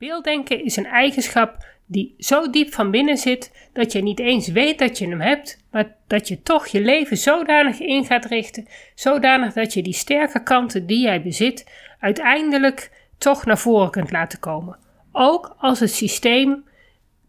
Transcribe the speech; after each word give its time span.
Beelddenken 0.00 0.64
is 0.64 0.76
een 0.76 0.86
eigenschap 0.86 1.66
die 1.86 2.14
zo 2.18 2.50
diep 2.50 2.72
van 2.72 2.90
binnen 2.90 3.16
zit 3.16 3.68
dat 3.72 3.92
je 3.92 4.02
niet 4.02 4.18
eens 4.18 4.48
weet 4.48 4.78
dat 4.78 4.98
je 4.98 5.08
hem 5.08 5.20
hebt, 5.20 5.64
maar 5.70 5.96
dat 6.06 6.28
je 6.28 6.42
toch 6.42 6.66
je 6.66 6.80
leven 6.80 7.16
zodanig 7.16 7.80
in 7.80 8.04
gaat 8.04 8.24
richten, 8.24 8.66
zodanig 8.94 9.52
dat 9.52 9.74
je 9.74 9.82
die 9.82 9.92
sterke 9.92 10.42
kanten 10.42 10.86
die 10.86 11.00
jij 11.00 11.22
bezit 11.22 11.70
uiteindelijk 11.98 13.06
toch 13.18 13.44
naar 13.44 13.58
voren 13.58 13.90
kunt 13.90 14.10
laten 14.10 14.38
komen. 14.38 14.78
Ook 15.12 15.54
als 15.58 15.80
het 15.80 15.92
systeem 15.92 16.64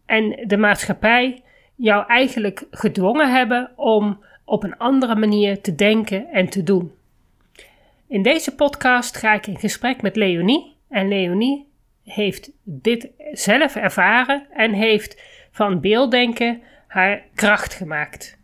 en 0.06 0.44
de 0.46 0.56
maatschappij 0.56 1.42
jou 1.74 2.06
eigenlijk 2.06 2.66
gedwongen 2.70 3.32
hebben 3.32 3.70
om 3.76 4.24
op 4.44 4.62
een 4.62 4.76
andere 4.76 5.14
manier 5.14 5.60
te 5.60 5.74
denken 5.74 6.28
en 6.28 6.48
te 6.48 6.62
doen. 6.62 6.92
In 8.08 8.22
deze 8.22 8.54
podcast 8.54 9.16
ga 9.16 9.34
ik 9.34 9.46
in 9.46 9.58
gesprek 9.58 10.02
met 10.02 10.16
Leonie 10.16 10.76
en 10.88 11.08
Leonie 11.08 11.70
heeft 12.04 12.50
dit 12.64 13.08
zelf 13.32 13.76
ervaren 13.76 14.46
en 14.54 14.72
heeft 14.72 15.22
van 15.50 15.80
beelddenken 15.80 16.62
haar 16.86 17.22
kracht 17.34 17.74
gemaakt. 17.74 18.40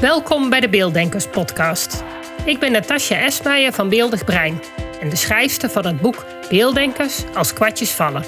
Welkom 0.00 0.50
bij 0.50 0.60
de 0.60 0.68
Beelddenkers 0.68 1.26
Podcast. 1.26 2.04
Ik 2.44 2.58
ben 2.58 2.72
Natasja 2.72 3.16
Esmeijer 3.16 3.72
van 3.72 3.88
Beeldig 3.88 4.24
Brein 4.24 4.60
en 5.00 5.08
de 5.08 5.16
schrijfster 5.16 5.70
van 5.70 5.86
het 5.86 6.00
boek 6.00 6.24
Beelddenkers 6.48 7.24
als 7.34 7.52
kwartjes 7.52 7.90
vallen. 7.90 8.24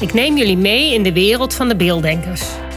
Ik 0.00 0.12
neem 0.12 0.36
jullie 0.36 0.56
mee 0.56 0.94
in 0.94 1.02
de 1.02 1.12
wereld 1.12 1.54
van 1.54 1.68
de 1.68 1.76
beelddenkers. 1.76 2.69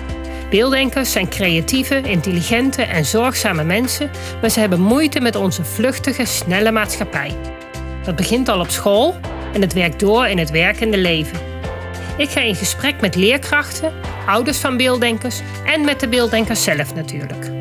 Beelddenkers 0.53 1.11
zijn 1.11 1.29
creatieve, 1.29 2.01
intelligente 2.01 2.81
en 2.81 3.05
zorgzame 3.05 3.63
mensen, 3.63 4.11
maar 4.41 4.49
ze 4.49 4.59
hebben 4.59 4.81
moeite 4.81 5.19
met 5.19 5.35
onze 5.35 5.63
vluchtige, 5.63 6.25
snelle 6.25 6.71
maatschappij. 6.71 7.35
Dat 8.03 8.15
begint 8.15 8.49
al 8.49 8.59
op 8.59 8.69
school 8.69 9.15
en 9.53 9.61
het 9.61 9.73
werkt 9.73 9.99
door 9.99 10.27
in 10.27 10.37
het 10.37 10.49
werkende 10.49 10.97
leven. 10.97 11.39
Ik 12.17 12.29
ga 12.29 12.41
in 12.41 12.55
gesprek 12.55 13.01
met 13.01 13.15
leerkrachten, 13.15 13.93
ouders 14.27 14.57
van 14.57 14.77
beelddenkers 14.77 15.41
en 15.65 15.85
met 15.85 15.99
de 15.99 16.07
beelddenkers 16.07 16.63
zelf 16.63 16.95
natuurlijk. 16.95 17.52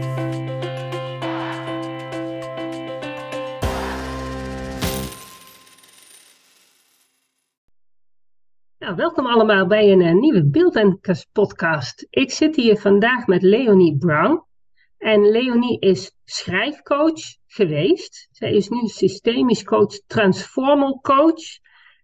Nou, 8.92 9.04
welkom 9.04 9.26
allemaal 9.26 9.66
bij 9.66 9.92
een, 9.92 10.00
uh, 10.00 10.12
nieuwe 10.14 10.44
Beelddenkers 10.44 11.26
podcast. 11.32 12.06
Ik 12.10 12.30
zit 12.30 12.56
hier 12.56 12.76
vandaag 12.76 13.26
met 13.26 13.42
Leonie 13.42 13.96
Brown. 13.98 14.42
En 14.98 15.30
Leonie 15.30 15.78
is 15.78 16.16
schrijfcoach 16.24 17.20
geweest. 17.46 18.28
Zij 18.30 18.52
is 18.52 18.68
nu 18.68 18.86
systemisch 18.86 19.64
coach, 19.64 20.00
transformal 20.06 21.00
coach. 21.00 21.42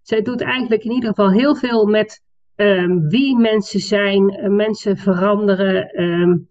Zij 0.03 0.23
doet 0.23 0.41
eigenlijk 0.41 0.85
in 0.85 0.91
ieder 0.91 1.09
geval 1.09 1.31
heel 1.31 1.57
veel 1.57 1.87
met 1.87 2.23
um, 2.57 3.09
wie 3.09 3.37
mensen 3.37 3.81
zijn, 3.81 4.33
uh, 4.33 4.49
mensen 4.49 4.97
veranderen. 4.97 6.03
Um, 6.03 6.49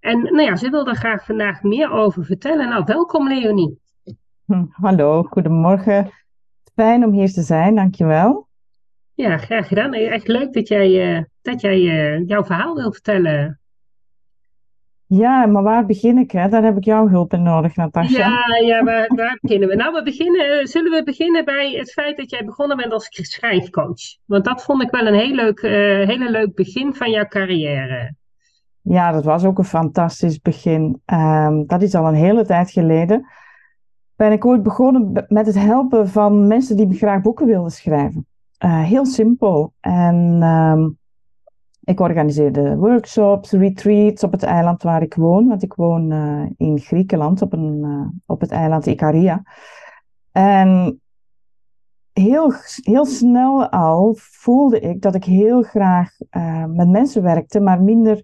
en 0.00 0.22
nou 0.22 0.42
ja, 0.42 0.56
ze 0.56 0.70
wil 0.70 0.84
daar 0.84 0.96
graag 0.96 1.24
vandaag 1.24 1.62
meer 1.62 1.90
over 1.90 2.24
vertellen. 2.24 2.68
Nou, 2.68 2.84
welkom 2.86 3.28
Leonie. 3.28 3.80
Hm, 4.44 4.64
hallo, 4.70 5.22
goedemorgen. 5.22 6.10
Fijn 6.74 7.04
om 7.04 7.12
hier 7.12 7.32
te 7.32 7.42
zijn, 7.42 7.74
dankjewel. 7.74 8.48
Ja, 9.20 9.36
graag 9.36 9.68
gedaan. 9.68 9.92
Echt 9.92 10.28
leuk 10.28 10.52
dat 10.52 10.68
jij, 10.68 11.16
uh, 11.16 11.22
dat 11.42 11.60
jij 11.60 11.78
uh, 11.78 12.26
jouw 12.26 12.44
verhaal 12.44 12.74
wil 12.74 12.92
vertellen. 12.92 13.60
Ja, 15.06 15.46
maar 15.46 15.62
waar 15.62 15.86
begin 15.86 16.18
ik? 16.18 16.30
Hè? 16.30 16.48
Daar 16.48 16.62
heb 16.62 16.76
ik 16.76 16.84
jouw 16.84 17.08
hulp 17.08 17.32
in 17.32 17.42
nodig, 17.42 17.76
Natasja. 17.76 18.28
Ja, 18.28 18.56
ja 18.66 18.84
waar, 18.84 19.10
waar 19.14 19.38
beginnen 19.42 19.68
we? 19.68 19.74
Nou, 19.74 19.94
we 19.94 20.02
beginnen, 20.02 20.58
eh, 20.58 20.66
zullen 20.66 20.90
we 20.90 21.02
beginnen 21.02 21.44
bij 21.44 21.70
het 21.70 21.92
feit 21.92 22.16
dat 22.16 22.30
jij 22.30 22.44
begonnen 22.44 22.76
bent 22.76 22.92
als 22.92 23.08
schrijfcoach? 23.10 24.00
Want 24.24 24.44
dat 24.44 24.62
vond 24.62 24.82
ik 24.82 24.90
wel 24.90 25.06
een 25.06 25.14
heel 25.14 25.34
leuk, 25.34 25.62
uh, 25.62 25.70
hele 26.08 26.30
leuk 26.30 26.54
begin 26.54 26.94
van 26.94 27.10
jouw 27.10 27.26
carrière. 27.26 28.14
Ja, 28.82 29.12
dat 29.12 29.24
was 29.24 29.44
ook 29.44 29.58
een 29.58 29.64
fantastisch 29.64 30.40
begin. 30.40 31.02
Um, 31.06 31.66
dat 31.66 31.82
is 31.82 31.94
al 31.94 32.06
een 32.06 32.14
hele 32.14 32.44
tijd 32.44 32.70
geleden. 32.70 33.26
Ben 34.16 34.32
ik 34.32 34.44
ooit 34.44 34.62
begonnen 34.62 35.24
met 35.28 35.46
het 35.46 35.58
helpen 35.58 36.08
van 36.08 36.46
mensen 36.46 36.76
die 36.76 36.94
graag 36.94 37.20
boeken 37.22 37.46
wilden 37.46 37.70
schrijven. 37.70 38.28
Uh, 38.64 38.82
heel 38.82 39.06
simpel. 39.06 39.72
En 39.80 40.42
um, 40.42 40.98
ik 41.84 42.00
organiseerde 42.00 42.76
workshops, 42.76 43.50
retreats 43.50 44.22
op 44.22 44.32
het 44.32 44.42
eiland 44.42 44.82
waar 44.82 45.02
ik 45.02 45.14
woon. 45.14 45.48
Want 45.48 45.62
ik 45.62 45.74
woon 45.74 46.10
uh, 46.10 46.46
in 46.56 46.78
Griekenland 46.78 47.42
op, 47.42 47.52
een, 47.52 47.80
uh, 47.84 48.06
op 48.26 48.40
het 48.40 48.50
eiland 48.50 48.86
Ikaria. 48.86 49.42
En 50.32 51.00
heel, 52.12 52.52
heel 52.82 53.06
snel 53.06 53.70
al 53.70 54.14
voelde 54.18 54.80
ik 54.80 55.02
dat 55.02 55.14
ik 55.14 55.24
heel 55.24 55.62
graag 55.62 56.10
met 56.68 56.88
mensen 56.88 57.22
werkte, 57.22 57.60
maar 57.60 57.82
minder 57.82 58.22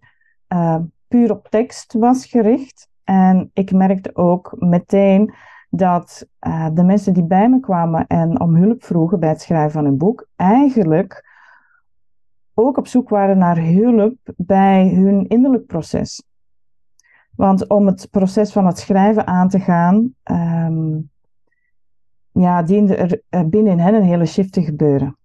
puur 1.08 1.30
op 1.30 1.48
tekst 1.48 1.92
was 1.92 2.26
gericht. 2.26 2.88
En 3.04 3.50
ik 3.52 3.72
merkte 3.72 4.16
ook 4.16 4.54
meteen 4.58 5.34
dat 5.68 6.28
uh, 6.46 6.68
de 6.72 6.82
mensen 6.82 7.14
die 7.14 7.24
bij 7.24 7.50
me 7.50 7.60
kwamen 7.60 8.06
en 8.06 8.40
om 8.40 8.56
hulp 8.56 8.84
vroegen 8.84 9.20
bij 9.20 9.28
het 9.28 9.40
schrijven 9.40 9.70
van 9.70 9.84
een 9.84 9.98
boek, 9.98 10.28
eigenlijk 10.36 11.24
ook 12.54 12.76
op 12.76 12.86
zoek 12.86 13.08
waren 13.08 13.38
naar 13.38 13.58
hulp 13.58 14.18
bij 14.36 14.88
hun 14.88 15.28
innerlijk 15.28 15.66
proces. 15.66 16.22
Want 17.34 17.68
om 17.68 17.86
het 17.86 18.08
proces 18.10 18.52
van 18.52 18.66
het 18.66 18.78
schrijven 18.78 19.26
aan 19.26 19.48
te 19.48 19.60
gaan, 19.60 20.14
um, 20.24 21.10
ja, 22.32 22.62
diende 22.62 23.22
er 23.28 23.48
binnen 23.48 23.78
hen 23.78 23.94
een 23.94 24.02
hele 24.02 24.26
shift 24.26 24.52
te 24.52 24.62
gebeuren. 24.62 25.16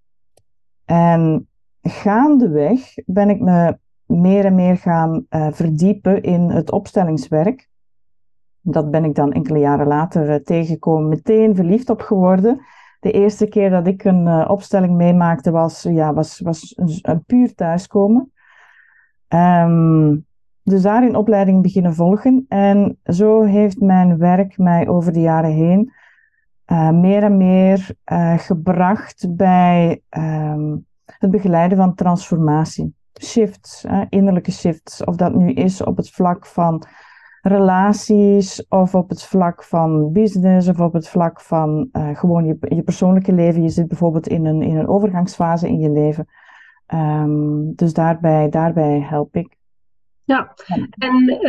En 0.85 1.47
gaandeweg 1.81 2.93
ben 3.05 3.29
ik 3.29 3.39
me 3.39 3.77
meer 4.05 4.45
en 4.45 4.55
meer 4.55 4.77
gaan 4.77 5.25
uh, 5.29 5.47
verdiepen 5.51 6.21
in 6.21 6.49
het 6.49 6.71
opstellingswerk. 6.71 7.69
Dat 8.61 8.91
ben 8.91 9.03
ik 9.03 9.15
dan 9.15 9.31
enkele 9.31 9.59
jaren 9.59 9.87
later 9.87 10.29
uh, 10.29 10.35
tegengekomen, 10.35 11.09
meteen 11.09 11.55
verliefd 11.55 11.89
op 11.89 12.01
geworden. 12.01 12.61
De 12.99 13.11
eerste 13.11 13.47
keer 13.47 13.69
dat 13.69 13.87
ik 13.87 14.03
een 14.03 14.25
uh, 14.25 14.45
opstelling 14.47 14.95
meemaakte 14.95 15.51
was, 15.51 15.83
ja, 15.83 16.13
was, 16.13 16.39
was 16.39 16.77
een, 17.01 17.23
puur 17.25 17.55
thuiskomen. 17.55 18.31
Um, 19.27 20.25
dus 20.63 20.81
daar 20.81 21.05
in 21.05 21.15
opleiding 21.15 21.61
beginnen 21.61 21.93
volgen. 21.93 22.45
En 22.47 22.99
zo 23.03 23.43
heeft 23.43 23.79
mijn 23.79 24.17
werk 24.17 24.57
mij 24.57 24.87
over 24.87 25.13
de 25.13 25.19
jaren 25.19 25.51
heen 25.51 25.93
uh, 26.67 26.89
meer 26.89 27.23
en 27.23 27.37
meer 27.37 27.95
gebracht 28.37 29.35
bij 29.35 30.01
um, 30.09 30.85
het 31.05 31.31
begeleiden 31.31 31.77
van 31.77 31.95
transformatie. 31.95 32.93
Shifts, 33.21 33.85
innerlijke 34.09 34.51
shifts. 34.51 35.03
Of 35.03 35.15
dat 35.15 35.35
nu 35.35 35.51
is 35.51 35.83
op 35.83 35.97
het 35.97 36.11
vlak 36.11 36.45
van 36.45 36.83
relaties 37.41 38.67
of 38.67 38.95
op 38.95 39.09
het 39.09 39.23
vlak 39.23 39.63
van 39.63 40.11
business 40.11 40.67
of 40.67 40.79
op 40.79 40.93
het 40.93 41.09
vlak 41.09 41.41
van 41.41 41.89
uh, 41.91 42.17
gewoon 42.17 42.45
je, 42.45 42.57
je 42.59 42.83
persoonlijke 42.83 43.33
leven. 43.33 43.61
Je 43.61 43.69
zit 43.69 43.87
bijvoorbeeld 43.87 44.27
in 44.27 44.45
een, 44.45 44.61
in 44.61 44.77
een 44.77 44.87
overgangsfase 44.87 45.67
in 45.67 45.79
je 45.79 45.89
leven. 45.89 46.27
Um, 46.93 47.75
dus 47.75 47.93
daarbij, 47.93 48.49
daarbij 48.49 48.99
help 48.99 49.35
ik. 49.35 49.55
Ja, 50.23 50.53
en 50.97 51.39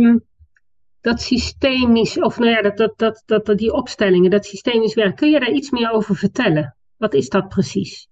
um, 0.00 0.22
dat 1.00 1.20
systemisch, 1.20 2.20
of 2.20 2.38
nou 2.38 2.50
ja, 2.50 2.62
dat, 2.62 2.76
dat, 2.76 2.92
dat, 2.98 3.22
dat, 3.26 3.46
dat, 3.46 3.58
die 3.58 3.72
opstellingen, 3.72 4.30
dat 4.30 4.44
systemisch 4.44 4.94
werk, 4.94 5.16
kun 5.16 5.30
je 5.30 5.40
daar 5.40 5.50
iets 5.50 5.70
meer 5.70 5.90
over 5.90 6.16
vertellen? 6.16 6.76
Wat 6.96 7.14
is 7.14 7.28
dat 7.28 7.48
precies? 7.48 8.08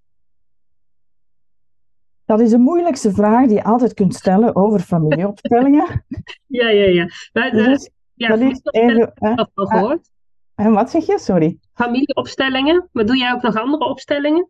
Dat 2.28 2.40
is 2.40 2.50
de 2.50 2.58
moeilijkste 2.58 3.12
vraag 3.12 3.46
die 3.46 3.56
je 3.56 3.64
altijd 3.64 3.94
kunt 3.94 4.14
stellen 4.14 4.56
over 4.56 4.80
familieopstellingen. 4.80 6.04
ja, 6.60 6.68
ja, 6.68 6.84
ja. 6.84 7.08
Maar, 7.32 7.50
dus, 7.50 7.90
ja, 8.14 8.28
dat 8.28 8.40
is 8.40 8.60
even, 8.62 9.12
dat 9.18 9.50
al 9.54 9.66
gehoord. 9.66 10.10
En 10.54 10.72
wat 10.72 10.90
zeg 10.90 11.06
je? 11.06 11.18
Sorry. 11.18 11.58
Familieopstellingen. 11.74 12.88
Maar 12.92 13.06
doe 13.06 13.16
jij 13.16 13.32
ook 13.32 13.42
nog 13.42 13.56
andere 13.56 13.84
opstellingen? 13.84 14.48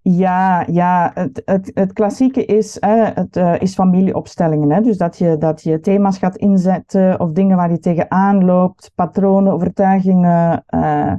Ja, 0.00 0.66
ja 0.70 1.10
het, 1.14 1.42
het, 1.44 1.70
het 1.74 1.92
klassieke 1.92 2.44
is, 2.44 2.76
hè, 2.80 3.04
het, 3.04 3.36
uh, 3.36 3.60
is 3.60 3.74
familieopstellingen. 3.74 4.70
Hè? 4.70 4.80
Dus 4.80 4.96
dat 4.96 5.18
je, 5.18 5.38
dat 5.38 5.62
je 5.62 5.80
thema's 5.80 6.18
gaat 6.18 6.36
inzetten 6.36 7.20
of 7.20 7.32
dingen 7.32 7.56
waar 7.56 7.70
je 7.70 7.78
tegenaan 7.78 8.44
loopt, 8.44 8.90
patronen, 8.94 9.52
overtuigingen. 9.52 10.64
Uh, 10.74 11.12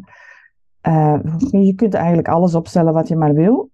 uh, 0.87 1.19
je 1.49 1.73
kunt 1.75 1.93
eigenlijk 1.93 2.27
alles 2.27 2.55
opstellen 2.55 2.93
wat 2.93 3.07
je 3.07 3.15
maar 3.15 3.33
wil. 3.33 3.69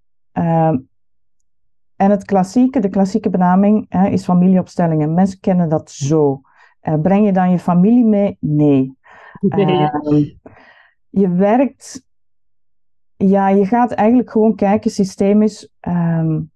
En 2.04 2.10
het 2.10 2.26
klassieke, 2.26 2.80
de 2.80 2.90
klassieke 2.90 3.30
benaming 3.30 3.86
hè, 3.90 4.08
is 4.08 4.24
familieopstellingen. 4.24 5.14
Mensen 5.14 5.40
kennen 5.40 5.70
dat 5.70 5.92
zo. 5.92 6.42
Uh, 6.82 6.94
breng 7.02 7.26
je 7.26 7.32
dan 7.32 7.52
je 7.52 7.60
familie 7.60 8.06
mee? 8.06 8.38
Nee. 8.40 8.98
Uh, 9.42 9.90
je 11.10 11.30
werkt, 11.30 12.08
ja, 13.16 13.48
je 13.48 13.66
gaat 13.66 13.92
eigenlijk 13.92 14.32
gewoon 14.32 14.56
kijken 14.56 14.92
systemisch. 14.92 15.70
Um, 15.88 16.52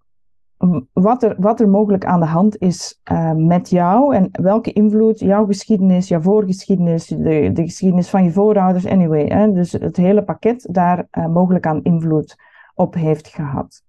wat 0.94 1.24
er, 1.24 1.36
wat 1.40 1.60
er 1.60 1.70
mogelijk 1.70 2.06
aan 2.06 2.20
de 2.20 2.26
hand 2.26 2.58
is 2.58 3.02
uh, 3.12 3.34
met 3.34 3.70
jou 3.70 4.16
en 4.16 4.30
welke 4.32 4.74
invloed 4.74 5.20
jouw 5.20 5.46
geschiedenis, 5.46 6.08
jouw 6.08 6.22
voorgeschiedenis, 6.22 7.08
de, 7.08 7.50
de 7.54 7.64
geschiedenis 7.64 8.10
van 8.10 8.24
je 8.24 8.32
voorouders, 8.32 8.86
anyway. 8.88 9.26
Hè, 9.26 9.52
dus 9.52 9.72
het 9.72 9.98
hele 9.98 10.24
pakket 10.24 10.68
daar 10.72 11.08
uh, 11.12 11.28
mogelijk 11.28 11.66
aan 11.66 11.84
invloed 11.84 12.36
op 12.76 12.94
heeft 12.94 13.28
gehad. 13.28 13.86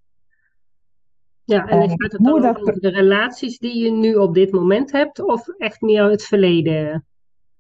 Ja, 1.49 1.67
en 1.67 1.89
gaat 1.89 2.13
het 2.13 2.25
dan 2.25 2.43
dat... 2.43 2.61
over 2.61 2.81
de 2.81 2.89
relaties 2.89 3.59
die 3.59 3.85
je 3.85 3.91
nu 3.91 4.15
op 4.15 4.35
dit 4.35 4.53
moment 4.53 4.93
hebt, 4.93 5.23
of 5.23 5.49
echt 5.49 5.81
meer 5.81 6.05
het 6.11 6.23
verleden? 6.23 7.05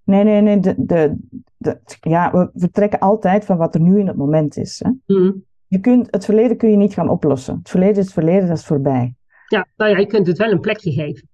Nee, 0.04 0.24
nee, 0.24 0.40
nee. 0.40 0.60
De, 0.60 0.74
de, 0.76 1.16
de, 1.56 1.80
ja, 2.00 2.30
we 2.30 2.50
vertrekken 2.54 2.98
altijd 2.98 3.44
van 3.44 3.56
wat 3.56 3.74
er 3.74 3.80
nu 3.80 3.98
in 3.98 4.06
het 4.06 4.16
moment 4.16 4.56
is. 4.56 4.82
Hè? 4.84 5.14
Mm. 5.14 5.44
Je 5.66 5.80
kunt, 5.80 6.08
het 6.10 6.24
verleden 6.24 6.56
kun 6.56 6.70
je 6.70 6.76
niet 6.76 6.94
gaan 6.94 7.08
oplossen. 7.08 7.56
Het 7.58 7.68
verleden 7.68 7.96
is 7.96 8.04
het 8.04 8.12
verleden, 8.12 8.48
dat 8.48 8.56
is 8.56 8.66
voorbij. 8.66 9.14
Ja, 9.46 9.66
nou 9.76 9.90
ja, 9.90 9.98
je 9.98 10.06
kunt 10.06 10.26
het 10.26 10.38
wel 10.38 10.50
een 10.50 10.60
plekje 10.60 10.92
geven. 10.92 11.28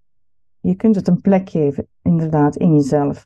Je 0.60 0.74
kunt 0.74 0.96
het 0.96 1.08
een 1.08 1.20
plek 1.20 1.50
geven, 1.50 1.86
inderdaad, 2.02 2.56
in 2.56 2.74
jezelf. 2.74 3.24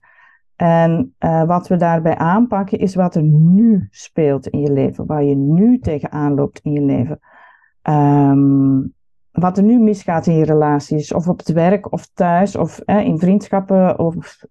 En 0.57 1.15
uh, 1.19 1.45
wat 1.45 1.69
we 1.69 1.77
daarbij 1.77 2.17
aanpakken 2.17 2.79
is 2.79 2.95
wat 2.95 3.15
er 3.15 3.23
nu 3.23 3.87
speelt 3.91 4.47
in 4.47 4.61
je 4.61 4.73
leven, 4.73 5.07
waar 5.07 5.25
je 5.25 5.35
nu 5.37 5.79
tegenaan 5.79 6.35
loopt 6.35 6.61
in 6.63 6.73
je 6.73 6.83
leven. 6.83 7.21
Um, 7.83 8.97
wat 9.41 9.57
er 9.57 9.63
nu 9.63 9.79
misgaat 9.79 10.27
in 10.27 10.35
je 10.35 10.45
relaties, 10.45 11.13
of 11.13 11.29
op 11.29 11.39
het 11.39 11.53
werk 11.53 11.93
of 11.93 12.07
thuis 12.15 12.57
of 12.57 12.81
in 12.81 13.19
vriendschappen, 13.19 13.99
of 13.99 14.45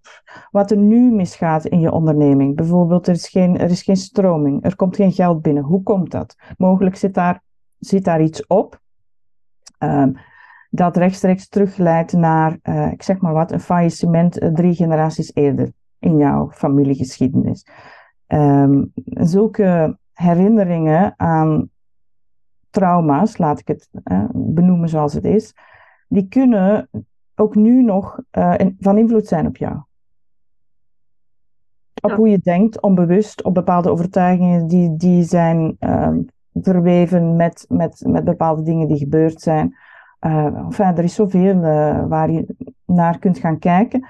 wat 0.51 0.71
er 0.71 0.77
nu 0.77 1.11
misgaat 1.11 1.65
in 1.65 1.79
je 1.79 1.91
onderneming. 1.91 2.55
Bijvoorbeeld, 2.55 3.07
er 3.07 3.13
is, 3.13 3.29
geen, 3.29 3.57
er 3.57 3.69
is 3.69 3.83
geen 3.83 3.97
stroming, 3.97 4.63
er 4.63 4.75
komt 4.75 4.95
geen 4.95 5.11
geld 5.11 5.41
binnen. 5.41 5.63
Hoe 5.63 5.83
komt 5.83 6.11
dat? 6.11 6.35
Mogelijk 6.57 6.95
zit 6.95 7.13
daar, 7.13 7.41
zit 7.79 8.03
daar 8.03 8.21
iets 8.21 8.47
op 8.47 8.81
um, 9.79 10.17
dat 10.69 10.97
rechtstreeks 10.97 11.49
terugleidt 11.49 12.13
naar, 12.13 12.57
uh, 12.63 12.91
ik 12.91 13.03
zeg 13.03 13.19
maar 13.19 13.33
wat, 13.33 13.51
een 13.51 13.59
faillissement 13.59 14.41
uh, 14.41 14.53
drie 14.53 14.73
generaties 14.73 15.35
eerder 15.35 15.71
in 15.99 16.17
jouw 16.17 16.51
familiegeschiedenis. 16.51 17.67
Um, 18.27 18.91
zulke 19.05 19.97
herinneringen 20.13 21.13
aan 21.17 21.69
trauma's, 22.77 23.37
laat 23.37 23.59
ik 23.59 23.67
het 23.67 23.89
benoemen 24.33 24.89
zoals 24.89 25.13
het 25.13 25.25
is, 25.25 25.53
die 26.07 26.27
kunnen 26.27 26.89
ook 27.35 27.55
nu 27.55 27.83
nog 27.83 28.19
uh, 28.31 28.53
van 28.79 28.97
invloed 28.97 29.27
zijn 29.27 29.47
op 29.47 29.57
jou. 29.57 29.77
Op 32.01 32.11
hoe 32.11 32.29
je 32.29 32.39
denkt, 32.39 32.81
onbewust, 32.81 33.43
op 33.43 33.53
bepaalde 33.53 33.89
overtuigingen 33.89 34.67
die, 34.67 34.95
die 34.95 35.23
zijn 35.23 35.75
uh, 35.79 36.17
verweven 36.53 37.35
met, 37.35 37.65
met, 37.69 38.03
met 38.07 38.23
bepaalde 38.23 38.61
dingen 38.61 38.87
die 38.87 38.97
gebeurd 38.97 39.41
zijn. 39.41 39.75
Uh, 40.19 40.45
enfin, 40.45 40.85
er 40.85 41.03
is 41.03 41.15
zoveel 41.15 41.59
waar 42.07 42.31
je 42.31 42.55
naar 42.85 43.19
kunt 43.19 43.37
gaan 43.37 43.59
kijken. 43.59 44.07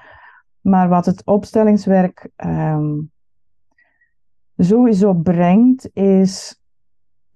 Maar 0.60 0.88
wat 0.88 1.06
het 1.06 1.24
opstellingswerk 1.24 2.30
um, 2.36 3.10
sowieso 4.56 5.14
brengt, 5.14 5.90
is 5.92 6.57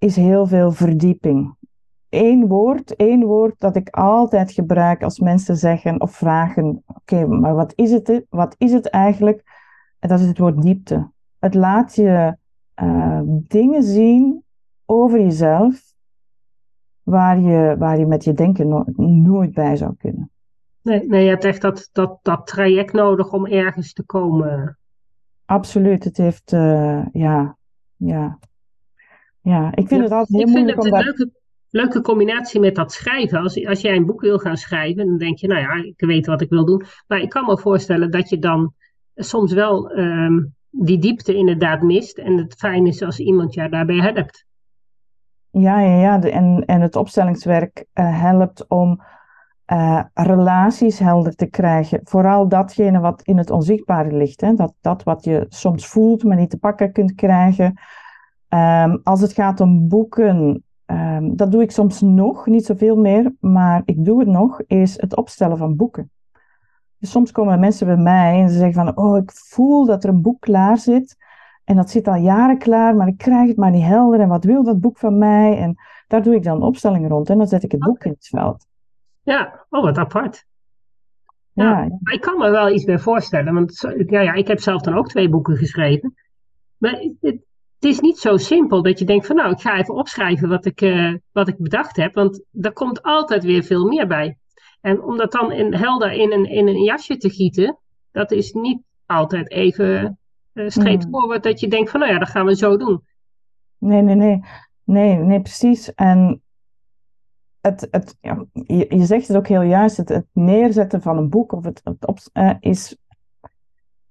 is 0.03 0.15
heel 0.15 0.47
veel 0.47 0.71
verdieping. 0.71 1.55
Eén 2.09 2.47
woord, 2.47 2.95
één 2.95 3.23
woord 3.23 3.55
dat 3.57 3.75
ik 3.75 3.89
altijd 3.89 4.51
gebruik 4.51 5.03
als 5.03 5.19
mensen 5.19 5.57
zeggen 5.57 6.01
of 6.01 6.11
vragen: 6.11 6.83
Oké, 6.85 7.27
maar 7.27 7.55
wat 7.55 7.73
is, 7.75 7.91
het, 7.91 8.25
wat 8.29 8.55
is 8.57 8.71
het 8.71 8.89
eigenlijk? 8.89 9.43
En 9.99 10.09
dat 10.09 10.19
is 10.19 10.27
het 10.27 10.37
woord 10.37 10.61
diepte. 10.61 11.11
Het 11.39 11.53
laat 11.53 11.95
je 11.95 12.37
uh, 12.81 13.19
dingen 13.25 13.83
zien 13.83 14.43
over 14.85 15.19
jezelf 15.19 15.93
waar 17.03 17.39
je, 17.39 17.75
waar 17.77 17.99
je 17.99 18.05
met 18.05 18.23
je 18.23 18.33
denken 18.33 18.67
no 18.67 18.83
nooit 18.95 19.53
bij 19.53 19.75
zou 19.75 19.95
kunnen. 19.97 20.31
Nee, 20.81 21.07
nee, 21.07 21.23
je 21.23 21.29
hebt 21.29 21.45
echt 21.45 21.61
dat, 21.61 21.89
dat, 21.91 22.19
dat 22.21 22.47
traject 22.47 22.93
nodig 22.93 23.33
om 23.33 23.45
ergens 23.45 23.93
te 23.93 24.03
komen. 24.03 24.77
Absoluut. 25.45 26.03
Het 26.03 26.17
heeft, 26.17 26.51
uh, 26.51 27.05
ja, 27.11 27.57
ja, 27.95 28.39
ja, 29.43 29.71
ik 29.75 29.87
vind 29.87 30.03
het 30.03 30.11
altijd 30.11 30.43
heel 30.43 30.47
moeilijk. 30.47 30.77
Ik 30.77 30.83
vind 30.83 30.95
het 30.95 31.05
een 31.05 31.13
leuke, 31.15 31.31
leuke 31.69 32.01
combinatie 32.01 32.59
met 32.59 32.75
dat 32.75 32.91
schrijven. 32.91 33.39
Als, 33.39 33.65
als 33.65 33.81
jij 33.81 33.95
een 33.95 34.05
boek 34.05 34.21
wil 34.21 34.37
gaan 34.37 34.57
schrijven, 34.57 35.05
dan 35.05 35.17
denk 35.17 35.37
je, 35.37 35.47
nou 35.47 35.61
ja, 35.61 35.83
ik 35.83 36.05
weet 36.05 36.25
wat 36.25 36.41
ik 36.41 36.49
wil 36.49 36.65
doen. 36.65 36.83
Maar 37.07 37.19
ik 37.19 37.29
kan 37.29 37.45
me 37.45 37.57
voorstellen 37.57 38.11
dat 38.11 38.29
je 38.29 38.39
dan 38.39 38.73
soms 39.15 39.53
wel 39.53 39.97
um, 39.97 40.55
die 40.69 40.99
diepte 40.99 41.35
inderdaad 41.35 41.81
mist. 41.81 42.17
En 42.17 42.37
het 42.37 42.53
fijn 42.53 42.87
is 42.87 43.01
als 43.01 43.19
iemand 43.19 43.53
jou 43.53 43.69
daarbij 43.69 43.99
helpt. 43.99 44.45
Ja, 45.49 45.79
ja, 45.79 45.99
ja. 45.99 46.21
En, 46.21 46.63
en 46.65 46.81
het 46.81 46.95
opstellingswerk 46.95 47.85
uh, 47.93 48.21
helpt 48.21 48.67
om 48.67 49.01
uh, 49.73 50.03
relaties 50.13 50.99
helder 50.99 51.35
te 51.35 51.45
krijgen. 51.45 51.99
Vooral 52.03 52.47
datgene 52.47 52.99
wat 52.99 53.21
in 53.21 53.37
het 53.37 53.49
onzichtbare 53.49 54.17
ligt. 54.17 54.41
Hè? 54.41 54.53
Dat, 54.53 54.73
dat 54.81 55.03
wat 55.03 55.23
je 55.23 55.45
soms 55.49 55.87
voelt, 55.87 56.23
maar 56.23 56.37
niet 56.37 56.49
te 56.49 56.57
pakken 56.57 56.91
kunt 56.91 57.15
krijgen. 57.15 57.73
Um, 58.53 58.99
als 59.03 59.21
het 59.21 59.33
gaat 59.33 59.59
om 59.59 59.87
boeken, 59.87 60.63
um, 60.85 61.35
dat 61.35 61.51
doe 61.51 61.61
ik 61.61 61.71
soms 61.71 62.01
nog, 62.01 62.45
niet 62.45 62.65
zoveel 62.65 62.95
meer, 62.97 63.33
maar 63.39 63.81
ik 63.85 64.05
doe 64.05 64.19
het 64.19 64.27
nog, 64.27 64.61
is 64.67 65.01
het 65.01 65.15
opstellen 65.15 65.57
van 65.57 65.75
boeken. 65.75 66.11
Dus 66.97 67.11
soms 67.11 67.31
komen 67.31 67.59
mensen 67.59 67.87
bij 67.87 67.97
mij 67.97 68.41
en 68.41 68.49
ze 68.49 68.57
zeggen 68.57 68.85
van, 68.85 68.97
oh, 68.97 69.17
ik 69.17 69.31
voel 69.31 69.85
dat 69.85 70.03
er 70.03 70.09
een 70.09 70.21
boek 70.21 70.41
klaar 70.41 70.77
zit. 70.77 71.15
En 71.63 71.75
dat 71.75 71.89
zit 71.89 72.07
al 72.07 72.15
jaren 72.15 72.57
klaar, 72.57 72.95
maar 72.95 73.07
ik 73.07 73.17
krijg 73.17 73.47
het 73.47 73.57
maar 73.57 73.71
niet 73.71 73.85
helder. 73.85 74.19
En 74.19 74.27
wat 74.27 74.43
wil 74.43 74.63
dat 74.63 74.79
boek 74.79 74.97
van 74.97 75.17
mij? 75.17 75.57
En 75.57 75.75
daar 76.07 76.23
doe 76.23 76.35
ik 76.35 76.43
dan 76.43 76.55
een 76.55 76.61
opstelling 76.61 77.07
rond 77.07 77.29
en 77.29 77.37
dan 77.37 77.47
zet 77.47 77.63
ik 77.63 77.71
het 77.71 77.81
boek 77.81 78.03
in 78.03 78.11
het 78.11 78.27
veld. 78.27 78.65
Ja, 79.21 79.65
oh, 79.69 79.83
wat 79.83 79.97
apart. 79.97 80.45
Ja, 81.51 81.83
ja. 81.83 82.11
ik 82.11 82.21
kan 82.21 82.37
me 82.37 82.49
wel 82.49 82.69
iets 82.69 82.83
bij 82.83 82.99
voorstellen, 82.99 83.53
want 83.53 83.93
ja, 84.07 84.21
ja, 84.21 84.33
ik 84.33 84.47
heb 84.47 84.59
zelf 84.59 84.81
dan 84.81 84.97
ook 84.97 85.09
twee 85.09 85.29
boeken 85.29 85.57
geschreven. 85.57 86.13
Maar 86.77 87.09
het, 87.21 87.37
het 87.83 87.91
is 87.91 87.99
niet 87.99 88.17
zo 88.17 88.37
simpel 88.37 88.81
dat 88.81 88.99
je 88.99 89.05
denkt 89.05 89.25
van 89.25 89.35
nou, 89.35 89.51
ik 89.51 89.59
ga 89.59 89.77
even 89.77 89.95
opschrijven 89.95 90.49
wat 90.49 90.65
ik, 90.65 90.81
uh, 90.81 91.15
wat 91.31 91.47
ik 91.47 91.57
bedacht 91.57 91.95
heb, 91.95 92.13
want 92.13 92.43
er 92.61 92.73
komt 92.73 93.01
altijd 93.01 93.43
weer 93.43 93.63
veel 93.63 93.87
meer 93.87 94.07
bij. 94.07 94.37
En 94.81 95.01
om 95.01 95.17
dat 95.17 95.31
dan 95.31 95.51
in, 95.51 95.73
helder 95.73 96.11
in 96.11 96.31
een, 96.31 96.45
in 96.45 96.67
een 96.67 96.83
jasje 96.83 97.17
te 97.17 97.29
gieten, 97.29 97.77
dat 98.11 98.31
is 98.31 98.51
niet 98.51 98.81
altijd 99.05 99.51
even 99.51 100.19
uh, 100.53 100.69
straightforward 100.69 101.43
dat 101.43 101.59
je 101.59 101.67
denkt 101.67 101.89
van 101.89 101.99
nou 101.99 102.11
ja, 102.11 102.19
dat 102.19 102.29
gaan 102.29 102.45
we 102.45 102.55
zo 102.55 102.77
doen. 102.77 103.03
Nee, 103.77 104.01
nee, 104.01 104.15
nee. 104.15 104.43
Nee, 104.83 105.15
nee, 105.15 105.41
precies. 105.41 105.93
En 105.93 106.41
het, 107.61 107.87
het, 107.91 108.17
ja, 108.21 108.45
je, 108.51 108.85
je 108.89 109.05
zegt 109.05 109.27
het 109.27 109.37
ook 109.37 109.47
heel 109.47 109.61
juist, 109.61 109.97
het, 109.97 110.09
het 110.09 110.25
neerzetten 110.33 111.01
van 111.01 111.17
een 111.17 111.29
boek 111.29 111.51
of 111.51 111.63
het, 111.63 111.81
het 111.83 112.05
op, 112.05 112.19
uh, 112.33 112.53
is 112.59 112.97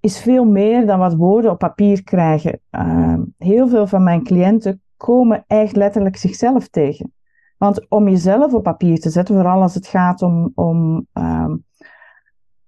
is 0.02 0.20
veel 0.20 0.44
meer 0.44 0.86
dan 0.86 0.98
wat 0.98 1.14
woorden 1.14 1.50
op 1.50 1.58
papier 1.58 2.04
krijgen. 2.04 2.60
Uh, 2.70 3.14
heel 3.38 3.68
veel 3.68 3.86
van 3.86 4.02
mijn 4.02 4.22
cliënten 4.22 4.80
komen 4.96 5.44
echt 5.46 5.76
letterlijk 5.76 6.16
zichzelf 6.16 6.68
tegen. 6.68 7.12
Want 7.56 7.90
om 7.90 8.08
jezelf 8.08 8.54
op 8.54 8.62
papier 8.62 9.00
te 9.00 9.10
zetten, 9.10 9.34
vooral 9.34 9.62
als 9.62 9.74
het 9.74 9.86
gaat 9.86 10.22
om, 10.22 10.52
om, 10.54 11.06
um, 11.12 11.64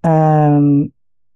um, 0.01 0.93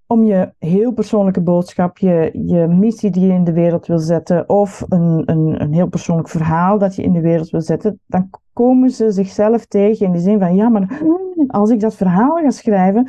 om 0.07 0.25
je 0.25 0.53
heel 0.59 0.93
persoonlijke 0.93 1.41
boodschap, 1.43 1.99
je, 1.99 2.31
je 2.47 2.67
missie 2.67 3.11
die 3.11 3.27
je 3.27 3.33
in 3.33 3.45
de 3.45 3.53
wereld 3.53 3.87
wil 3.87 3.99
zetten, 3.99 4.49
of 4.49 4.85
een, 4.89 5.23
een, 5.25 5.63
een 5.63 5.73
heel 5.73 5.89
persoonlijk 5.89 6.29
verhaal 6.29 6.79
dat 6.79 6.97
je 6.97 7.03
in 7.03 7.13
de 7.13 7.21
wereld 7.21 7.51
wil 7.51 7.61
zetten, 7.61 8.01
dan 8.07 8.31
komen 8.53 8.91
ze 8.91 9.11
zichzelf 9.11 9.67
tegen 9.67 10.07
in 10.07 10.13
de 10.13 10.19
zin 10.19 10.39
van, 10.39 10.55
ja, 10.55 10.69
maar 10.69 11.03
als 11.47 11.71
ik 11.71 11.81
dat 11.81 11.95
verhaal 11.95 12.37
ga 12.37 12.51
schrijven, 12.51 13.05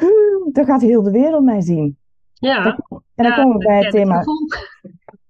dan 0.52 0.66
gaat 0.66 0.82
heel 0.82 1.04
de 1.04 1.12
wereld 1.12 1.44
mij 1.44 1.62
zien. 1.62 1.99
Ja. 2.40 2.80
En 3.16 3.24
dan 3.24 3.34
komen 3.34 3.58
we 3.58 3.66
bij 3.66 3.84
het 3.84 3.92
thema. 3.92 4.24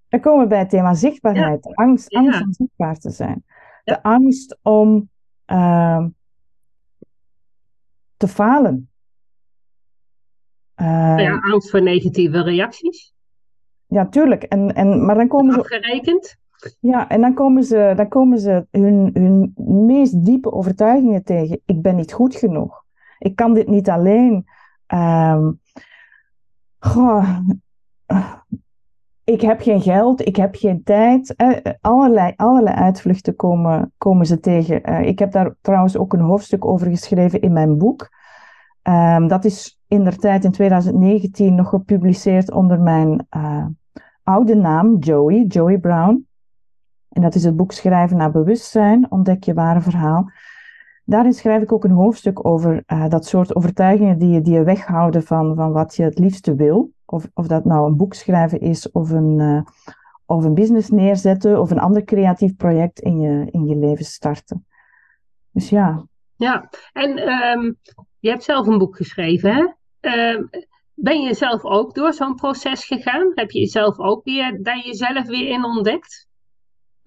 Dan 0.10 0.20
komen 0.20 0.44
we 0.44 0.48
bij 0.48 0.60
het 0.60 0.70
thema 0.70 0.94
zichtbaarheid. 0.94 1.76
Angst, 1.76 2.14
angst 2.14 2.42
om 2.42 2.54
zichtbaar 2.54 2.98
te 2.98 3.10
zijn. 3.10 3.44
De 3.84 4.04
angst 4.04 4.58
om 4.62 5.10
uh, 5.48 6.06
te 8.18 8.28
falen. 8.28 8.90
Uh, 10.82 11.16
ja, 11.18 11.40
angst 11.52 11.70
voor 11.70 11.82
negatieve 11.82 12.42
reacties. 12.42 13.14
Ja, 13.88 14.08
tuurlijk. 14.08 14.44
En, 14.44 14.76
en, 14.76 15.06
maar 15.06 15.16
dan 15.16 15.28
komen 15.28 15.54
ze. 15.54 15.60
Afgerekend. 15.60 16.38
Ja, 16.80 17.10
en 17.10 17.22
dan 17.22 17.34
komen 17.34 17.64
ze, 17.64 17.94
dan 17.96 18.08
komen 18.08 18.40
ze 18.40 18.68
hun, 18.72 19.10
hun 19.14 19.54
meest 19.86 20.26
diepe 20.26 20.52
overtuigingen 20.52 21.24
tegen. 21.24 21.62
Ik 21.66 21.82
ben 21.82 21.96
niet 21.96 22.14
goed 22.14 22.36
genoeg. 22.36 22.84
Ik 23.18 23.36
kan 23.36 23.54
dit 23.54 23.68
niet 23.68 23.90
alleen. 23.90 24.46
Uh, 24.94 25.48
Goh, 26.80 27.40
ik 29.24 29.42
heb 29.42 29.62
geen 29.62 29.82
geld, 29.82 30.28
ik 30.28 30.36
heb 30.36 30.56
geen 30.56 30.84
tijd. 30.84 31.36
Eh, 31.36 31.74
allerlei, 31.82 32.34
allerlei 32.36 32.76
uitvluchten 32.76 33.36
komen, 33.36 33.94
komen 33.98 34.26
ze 34.26 34.40
tegen. 34.40 34.84
Eh, 34.84 35.08
ik 35.08 35.20
heb 35.20 35.32
daar 35.32 35.56
trouwens 35.62 35.98
ook 35.98 36.14
een 36.14 36.20
hoofdstuk 36.20 36.66
over 36.66 36.88
geschreven 36.88 37.42
in 37.42 37.54
mijn 37.54 37.78
boek. 37.78 38.10
Um, 38.84 39.28
dat 39.28 39.46
is 39.46 39.80
in 39.88 40.04
der 40.04 40.18
tijd 40.18 40.44
in 40.44 40.52
2019 40.52 41.56
nog 41.56 41.70
gepubliceerd 41.70 42.52
onder 42.52 42.80
mijn 42.80 43.28
oude 44.24 44.56
naam, 44.56 44.98
Joey, 44.98 45.44
Joey 45.44 45.78
Brown. 45.78 46.28
En 47.10 47.22
dat 47.22 47.36
is 47.36 47.44
het 47.44 47.56
boek 47.56 47.72
Schrijven 47.72 48.18
naar 48.18 48.32
Bewustzijn, 48.32 49.12
ontdek 49.12 49.44
je 49.44 49.54
ware 49.54 49.82
verhaal. 49.82 50.32
Daarin 51.10 51.34
schrijf 51.34 51.62
ik 51.62 51.72
ook 51.72 51.84
een 51.84 51.92
hoofdstuk 51.92 52.46
over 52.46 52.84
uh, 52.88 53.08
dat 53.08 53.26
soort 53.26 53.56
overtuigingen 53.56 54.18
die 54.18 54.30
je, 54.30 54.42
die 54.42 54.54
je 54.54 54.64
weghouden 54.64 55.24
van, 55.24 55.56
van 55.56 55.72
wat 55.72 55.96
je 55.96 56.04
het 56.04 56.20
liefste 56.20 56.56
wil. 56.56 56.92
Of, 57.06 57.28
of 57.34 57.48
dat 57.48 57.66
nou 57.66 57.88
een 57.88 57.98
boek 57.98 58.14
schrijven 58.14 58.60
is, 58.60 58.92
of 58.92 59.10
een, 59.10 59.40
uh, 59.40 59.62
of 60.26 60.44
een 60.44 60.54
business 60.54 60.90
neerzetten, 60.90 61.60
of 61.60 61.72
een 61.72 61.80
ander 61.80 62.04
creatief 62.04 62.56
project 62.56 63.00
in 63.00 63.20
je, 63.20 63.48
in 63.52 63.66
je 63.66 63.76
leven 63.76 64.06
starten. 64.06 64.66
Dus 65.52 65.70
ja. 65.70 66.06
Ja, 66.36 66.70
en 66.94 67.30
um, 67.30 67.78
je 68.20 68.30
hebt 68.30 68.44
zelf 68.44 68.68
een 68.68 68.78
boek 68.78 68.96
geschreven, 68.96 69.54
hè? 69.54 69.68
Uh, 70.02 70.44
ben 70.94 71.22
je 71.22 71.34
zelf 71.34 71.64
ook 71.64 71.96
door 71.96 72.14
zo'n 72.14 72.36
proces 72.36 72.86
gegaan? 72.86 73.32
Heb 73.34 73.52
je 73.52 73.60
jezelf 73.60 74.00
ook 74.00 74.24
weer, 74.24 74.64
daar 74.64 74.86
jezelf 74.86 75.28
weer 75.28 75.50
in 75.50 75.66
ontdekt? 75.66 76.28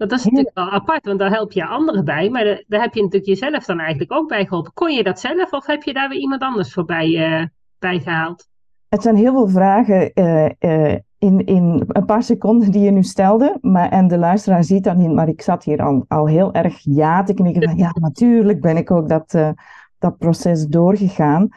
Dat 0.09 0.19
is 0.19 0.23
natuurlijk 0.23 0.55
wel 0.55 0.69
apart, 0.69 1.05
want 1.05 1.19
daar 1.19 1.29
help 1.29 1.51
je 1.51 1.65
anderen 1.65 2.05
bij. 2.05 2.29
Maar 2.29 2.63
daar 2.67 2.81
heb 2.81 2.93
je 2.93 3.01
natuurlijk 3.01 3.39
jezelf 3.39 3.65
dan 3.65 3.79
eigenlijk 3.79 4.11
ook 4.11 4.27
bij 4.27 4.45
geholpen. 4.45 4.73
Kon 4.73 4.91
je 4.91 5.03
dat 5.03 5.19
zelf 5.19 5.51
of 5.51 5.65
heb 5.65 5.83
je 5.83 5.93
daar 5.93 6.09
weer 6.09 6.19
iemand 6.19 6.41
anders 6.41 6.73
voorbij 6.73 7.07
uh, 7.07 7.45
bij 7.79 7.99
gehaald? 7.99 8.47
Het 8.89 9.01
zijn 9.01 9.15
heel 9.15 9.33
veel 9.33 9.47
vragen 9.47 10.11
uh, 10.13 10.49
uh, 10.59 10.95
in, 11.17 11.45
in 11.45 11.83
een 11.87 12.05
paar 12.05 12.23
seconden 12.23 12.71
die 12.71 12.81
je 12.81 12.91
nu 12.91 13.03
stelde. 13.03 13.57
Maar, 13.61 13.89
en 13.89 14.07
de 14.07 14.17
luisteraar 14.17 14.63
ziet 14.63 14.83
dat 14.83 14.95
niet, 14.95 15.11
maar 15.11 15.27
ik 15.27 15.41
zat 15.41 15.63
hier 15.63 15.83
al, 15.83 16.05
al 16.07 16.27
heel 16.27 16.53
erg 16.53 16.79
ja 16.81 17.23
te 17.23 17.33
knikken. 17.33 17.63
Van, 17.63 17.77
ja, 17.77 17.91
natuurlijk 17.99 18.61
ben 18.61 18.77
ik 18.77 18.91
ook 18.91 19.09
dat, 19.09 19.55
dat 19.97 20.17
proces 20.17 20.67
doorgegaan. 20.67 21.49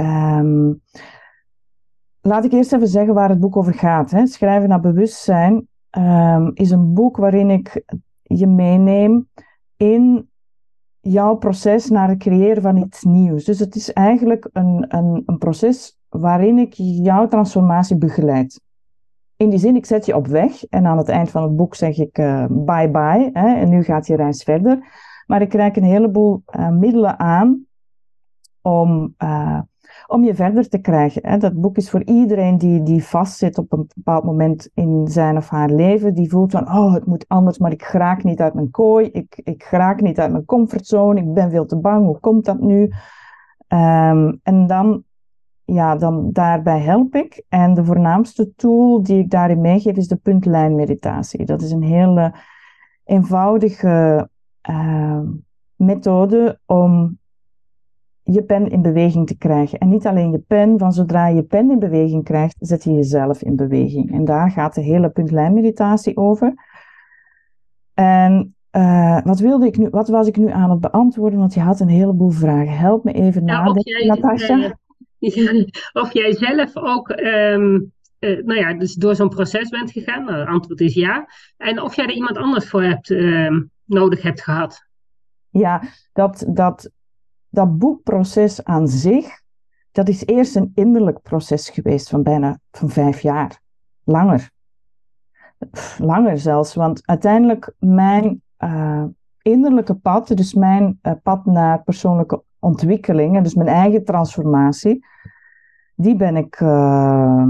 Um, 0.00 0.80
laat 2.20 2.44
ik 2.44 2.52
eerst 2.52 2.72
even 2.72 2.88
zeggen 2.88 3.14
waar 3.14 3.28
het 3.28 3.40
boek 3.40 3.56
over 3.56 3.74
gaat. 3.74 4.10
Hè. 4.10 4.26
Schrijven 4.26 4.68
naar 4.68 4.80
bewustzijn 4.80 5.68
um, 5.98 6.50
is 6.54 6.70
een 6.70 6.94
boek 6.94 7.16
waarin 7.16 7.50
ik 7.50 7.84
je 8.22 8.46
meeneem 8.46 9.28
in 9.76 10.28
jouw 11.00 11.34
proces 11.34 11.88
naar 11.88 12.08
het 12.08 12.18
creëren 12.18 12.62
van 12.62 12.76
iets 12.76 13.02
nieuws. 13.02 13.44
Dus 13.44 13.58
het 13.58 13.74
is 13.74 13.92
eigenlijk 13.92 14.48
een, 14.52 14.84
een, 14.88 15.22
een 15.26 15.38
proces 15.38 15.98
waarin 16.08 16.58
ik 16.58 16.72
jouw 16.76 17.28
transformatie 17.28 17.96
begeleid. 17.96 18.60
In 19.36 19.50
die 19.50 19.58
zin, 19.58 19.76
ik 19.76 19.86
zet 19.86 20.06
je 20.06 20.16
op 20.16 20.26
weg 20.26 20.64
en 20.64 20.86
aan 20.86 20.98
het 20.98 21.08
eind 21.08 21.30
van 21.30 21.42
het 21.42 21.56
boek 21.56 21.74
zeg 21.74 21.98
ik 21.98 22.18
uh, 22.18 22.44
bye 22.48 22.90
bye 22.90 23.30
en 23.32 23.68
nu 23.68 23.82
gaat 23.82 24.06
je 24.06 24.16
reis 24.16 24.42
verder. 24.42 24.78
Maar 25.26 25.42
ik 25.42 25.52
reik 25.52 25.76
een 25.76 25.84
heleboel 25.84 26.42
uh, 26.56 26.68
middelen 26.68 27.18
aan 27.18 27.66
om 28.62 29.14
uh, 29.18 29.60
om 30.10 30.24
je 30.24 30.34
verder 30.34 30.68
te 30.68 30.78
krijgen. 30.78 31.40
Dat 31.40 31.60
boek 31.60 31.76
is 31.76 31.90
voor 31.90 32.04
iedereen 32.04 32.58
die, 32.58 32.82
die 32.82 33.04
vastzit 33.04 33.58
op 33.58 33.72
een 33.72 33.88
bepaald 33.94 34.24
moment 34.24 34.70
in 34.74 35.08
zijn 35.08 35.36
of 35.36 35.48
haar 35.48 35.70
leven. 35.70 36.14
Die 36.14 36.30
voelt 36.30 36.50
van, 36.50 36.68
oh, 36.68 36.94
het 36.94 37.06
moet 37.06 37.24
anders, 37.28 37.58
maar 37.58 37.72
ik 37.72 37.84
graak 37.84 38.24
niet 38.24 38.40
uit 38.40 38.54
mijn 38.54 38.70
kooi. 38.70 39.06
Ik, 39.06 39.40
ik 39.44 39.62
graak 39.64 40.00
niet 40.00 40.18
uit 40.18 40.32
mijn 40.32 40.44
comfortzone. 40.44 41.20
Ik 41.20 41.34
ben 41.34 41.50
veel 41.50 41.66
te 41.66 41.76
bang. 41.76 42.06
Hoe 42.06 42.20
komt 42.20 42.44
dat 42.44 42.60
nu? 42.60 42.82
Um, 43.68 44.40
en 44.42 44.66
dan, 44.66 45.02
ja, 45.64 45.96
dan 45.96 46.32
daarbij 46.32 46.80
help 46.80 47.14
ik. 47.14 47.44
En 47.48 47.74
de 47.74 47.84
voornaamste 47.84 48.54
tool 48.54 49.02
die 49.02 49.18
ik 49.18 49.30
daarin 49.30 49.60
meegeef 49.60 49.96
is 49.96 50.08
de 50.08 50.16
puntlijnmeditatie. 50.16 51.44
Dat 51.44 51.62
is 51.62 51.70
een 51.70 51.82
hele 51.82 52.34
eenvoudige 53.04 54.28
uh, 54.70 55.20
methode 55.74 56.58
om 56.66 57.18
je 58.22 58.42
pen 58.42 58.70
in 58.70 58.82
beweging 58.82 59.26
te 59.26 59.38
krijgen. 59.38 59.78
En 59.78 59.88
niet 59.88 60.06
alleen 60.06 60.30
je 60.30 60.38
pen, 60.38 60.78
van 60.78 60.92
zodra 60.92 61.26
je 61.26 61.42
pen 61.42 61.70
in 61.70 61.78
beweging 61.78 62.24
krijgt, 62.24 62.56
zet 62.58 62.84
je 62.84 62.92
jezelf 62.92 63.42
in 63.42 63.56
beweging. 63.56 64.12
En 64.12 64.24
daar 64.24 64.50
gaat 64.50 64.74
de 64.74 64.80
hele 64.80 65.10
puntlijnmeditatie 65.10 66.16
over. 66.16 66.54
En 67.94 68.54
uh, 68.76 69.20
wat, 69.24 69.40
wilde 69.40 69.66
ik 69.66 69.76
nu, 69.76 69.88
wat 69.88 70.08
was 70.08 70.26
ik 70.26 70.36
nu 70.36 70.50
aan 70.50 70.70
het 70.70 70.80
beantwoorden? 70.80 71.38
Want 71.38 71.54
je 71.54 71.60
had 71.60 71.80
een 71.80 71.88
heleboel 71.88 72.30
vragen. 72.30 72.76
Help 72.76 73.04
me 73.04 73.12
even 73.12 73.44
nadenken, 73.44 74.06
Natasja. 74.06 74.78
Uh, 75.18 75.66
of 75.92 76.12
jij 76.12 76.32
zelf 76.32 76.76
ook 76.76 77.08
um, 77.10 77.92
uh, 78.20 78.44
nou 78.44 78.58
ja, 78.58 78.72
dus 78.74 78.94
door 78.94 79.14
zo'n 79.14 79.28
proces 79.28 79.68
bent 79.68 79.92
gegaan. 79.92 80.24
Nou, 80.24 80.38
het 80.38 80.48
antwoord 80.48 80.80
is 80.80 80.94
ja. 80.94 81.28
En 81.56 81.82
of 81.82 81.96
jij 81.96 82.04
er 82.04 82.12
iemand 82.12 82.36
anders 82.36 82.68
voor 82.68 82.82
hebt, 82.82 83.10
ehm, 83.10 83.62
nodig 83.84 84.22
hebt 84.22 84.42
gehad. 84.42 84.88
Ja, 85.50 85.82
dat, 86.12 86.44
dat 86.48 86.90
dat 87.50 87.78
boekproces 87.78 88.64
aan 88.64 88.88
zich, 88.88 89.40
dat 89.92 90.08
is 90.08 90.26
eerst 90.26 90.56
een 90.56 90.72
innerlijk 90.74 91.22
proces 91.22 91.68
geweest 91.68 92.08
van 92.08 92.22
bijna 92.22 92.58
van 92.70 92.88
vijf 92.88 93.20
jaar. 93.20 93.60
Langer. 94.04 94.50
langer 95.98 96.38
zelfs, 96.38 96.74
want 96.74 97.06
uiteindelijk 97.06 97.74
mijn 97.78 98.42
uh, 98.58 99.04
innerlijke 99.42 99.94
pad, 99.94 100.36
dus 100.36 100.54
mijn 100.54 100.98
uh, 101.02 101.12
pad 101.22 101.44
naar 101.44 101.82
persoonlijke 101.82 102.42
ontwikkeling, 102.58 103.36
en 103.36 103.42
dus 103.42 103.54
mijn 103.54 103.68
eigen 103.68 104.04
transformatie, 104.04 105.06
die 105.94 106.16
ben 106.16 106.36
ik 106.36 106.60
uh, 106.60 107.44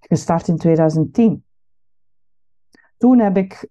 gestart 0.00 0.48
in 0.48 0.56
2010. 0.56 1.44
Toen 2.96 3.18
heb 3.18 3.36
ik 3.36 3.68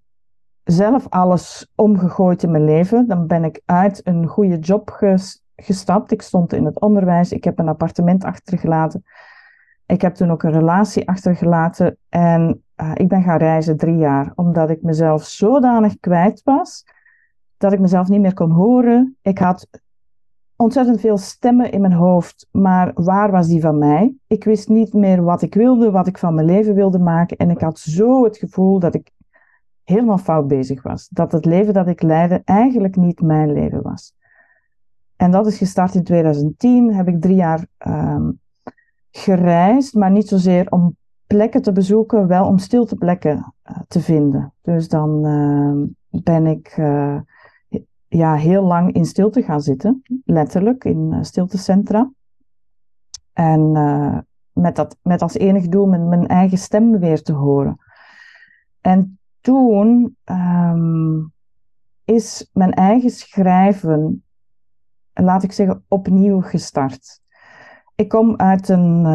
zelf 0.67 1.05
alles 1.09 1.71
omgegooid 1.75 2.43
in 2.43 2.51
mijn 2.51 2.65
leven. 2.65 3.07
Dan 3.07 3.27
ben 3.27 3.43
ik 3.43 3.61
uit 3.65 4.01
een 4.03 4.27
goede 4.27 4.59
job 4.59 5.15
gestapt. 5.55 6.11
Ik 6.11 6.21
stond 6.21 6.53
in 6.53 6.65
het 6.65 6.79
onderwijs. 6.79 7.31
Ik 7.31 7.43
heb 7.43 7.59
een 7.59 7.67
appartement 7.67 8.23
achtergelaten. 8.23 9.03
Ik 9.85 10.01
heb 10.01 10.15
toen 10.15 10.31
ook 10.31 10.43
een 10.43 10.51
relatie 10.51 11.07
achtergelaten. 11.09 11.97
En 12.09 12.63
uh, 12.77 12.91
ik 12.93 13.07
ben 13.07 13.23
gaan 13.23 13.37
reizen 13.37 13.77
drie 13.77 13.97
jaar. 13.97 14.31
Omdat 14.35 14.69
ik 14.69 14.81
mezelf 14.81 15.23
zodanig 15.23 15.99
kwijt 15.99 16.41
was. 16.43 16.85
Dat 17.57 17.73
ik 17.73 17.79
mezelf 17.79 18.07
niet 18.07 18.21
meer 18.21 18.33
kon 18.33 18.51
horen. 18.51 19.17
Ik 19.21 19.37
had 19.37 19.67
ontzettend 20.55 20.99
veel 20.99 21.17
stemmen 21.17 21.71
in 21.71 21.81
mijn 21.81 21.93
hoofd. 21.93 22.47
Maar 22.51 22.91
waar 22.93 23.31
was 23.31 23.47
die 23.47 23.61
van 23.61 23.77
mij? 23.77 24.15
Ik 24.27 24.43
wist 24.43 24.69
niet 24.69 24.93
meer 24.93 25.23
wat 25.23 25.41
ik 25.41 25.53
wilde, 25.53 25.91
wat 25.91 26.07
ik 26.07 26.17
van 26.17 26.33
mijn 26.33 26.47
leven 26.47 26.75
wilde 26.75 26.99
maken. 26.99 27.37
En 27.37 27.49
ik 27.49 27.61
had 27.61 27.79
zo 27.79 28.23
het 28.23 28.37
gevoel 28.37 28.79
dat 28.79 28.95
ik 28.95 29.11
helemaal 29.89 30.17
fout 30.17 30.47
bezig 30.47 30.83
was. 30.83 31.07
Dat 31.07 31.31
het 31.31 31.45
leven 31.45 31.73
dat 31.73 31.87
ik 31.87 32.01
leidde 32.01 32.41
eigenlijk 32.45 32.95
niet 32.95 33.21
mijn 33.21 33.53
leven 33.53 33.81
was. 33.81 34.13
En 35.15 35.31
dat 35.31 35.47
is 35.47 35.57
gestart 35.57 35.95
in 35.95 36.03
2010. 36.03 36.93
Heb 36.93 37.07
ik 37.07 37.21
drie 37.21 37.35
jaar 37.35 37.65
um, 37.87 38.39
gereisd, 39.11 39.93
maar 39.93 40.11
niet 40.11 40.27
zozeer 40.27 40.71
om 40.71 40.95
plekken 41.27 41.61
te 41.61 41.71
bezoeken, 41.71 42.27
wel 42.27 42.45
om 42.47 42.57
stilteplekken 42.57 43.53
uh, 43.69 43.77
te 43.87 43.99
vinden. 43.99 44.53
Dus 44.61 44.87
dan 44.87 45.25
uh, 45.25 46.21
ben 46.23 46.45
ik 46.45 46.77
uh, 46.77 47.19
ja, 48.07 48.35
heel 48.35 48.63
lang 48.63 48.93
in 48.93 49.05
stilte 49.05 49.41
gaan 49.41 49.61
zitten, 49.61 50.03
letterlijk 50.25 50.83
in 50.83 51.09
uh, 51.13 51.17
stiltecentra. 51.21 52.11
En 53.33 53.71
met, 54.51 54.75
dat, 54.75 54.97
met 55.01 55.21
als 55.21 55.33
enig 55.33 55.67
doel 55.67 55.85
mijn, 55.85 56.09
mijn 56.09 56.27
eigen 56.27 56.57
stem 56.57 56.99
weer 56.99 57.21
te 57.21 57.33
horen. 57.33 57.77
En 58.81 59.16
toen 59.47 60.17
um, 60.25 61.33
is 62.03 62.49
mijn 62.53 62.73
eigen 62.73 63.09
schrijven, 63.09 64.23
laat 65.13 65.43
ik 65.43 65.51
zeggen, 65.51 65.83
opnieuw 65.87 66.41
gestart. 66.41 67.21
Ik 67.95 68.09
kom 68.09 68.35
uit 68.35 68.69
een, 68.69 69.05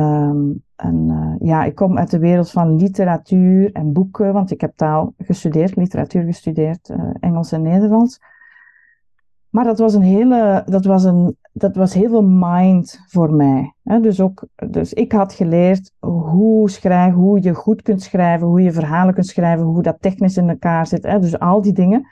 een 0.77 1.09
uh, 1.09 1.35
ja, 1.39 1.65
ik 1.65 1.75
kom 1.75 1.99
uit 1.99 2.11
de 2.11 2.19
wereld 2.19 2.51
van 2.51 2.77
literatuur 2.77 3.73
en 3.73 3.93
boeken, 3.93 4.33
want 4.33 4.51
ik 4.51 4.61
heb 4.61 4.73
taal 4.77 5.15
gestudeerd, 5.19 5.77
literatuur 5.77 6.25
gestudeerd, 6.25 6.89
uh, 6.89 7.11
Engels 7.21 7.53
en 7.53 7.62
Nederlands. 7.62 8.21
Maar 9.49 9.65
dat 9.65 9.79
was 9.79 9.95
een 9.95 10.03
hele, 10.03 10.62
dat 10.67 10.85
was 10.85 11.05
een, 11.05 11.37
dat 11.52 11.76
was 11.76 11.94
heel 11.94 12.09
veel 12.09 12.25
mind 12.25 13.00
voor 13.06 13.32
mij. 13.32 13.75
Dus, 13.82 14.21
ook, 14.21 14.47
dus 14.54 14.92
ik 14.92 15.12
had 15.12 15.32
geleerd 15.32 15.92
hoe 15.99 16.71
schrijven, 16.71 17.18
hoe 17.18 17.42
je 17.42 17.54
goed 17.54 17.82
kunt 17.82 18.02
schrijven, 18.02 18.47
hoe 18.47 18.62
je 18.62 18.73
verhalen 18.73 19.14
kunt 19.14 19.26
schrijven, 19.26 19.64
hoe 19.64 19.82
dat 19.82 19.97
technisch 20.00 20.37
in 20.37 20.49
elkaar 20.49 20.87
zit. 20.87 21.02
Dus 21.02 21.38
al 21.38 21.62
die 21.62 21.73
dingen. 21.73 22.06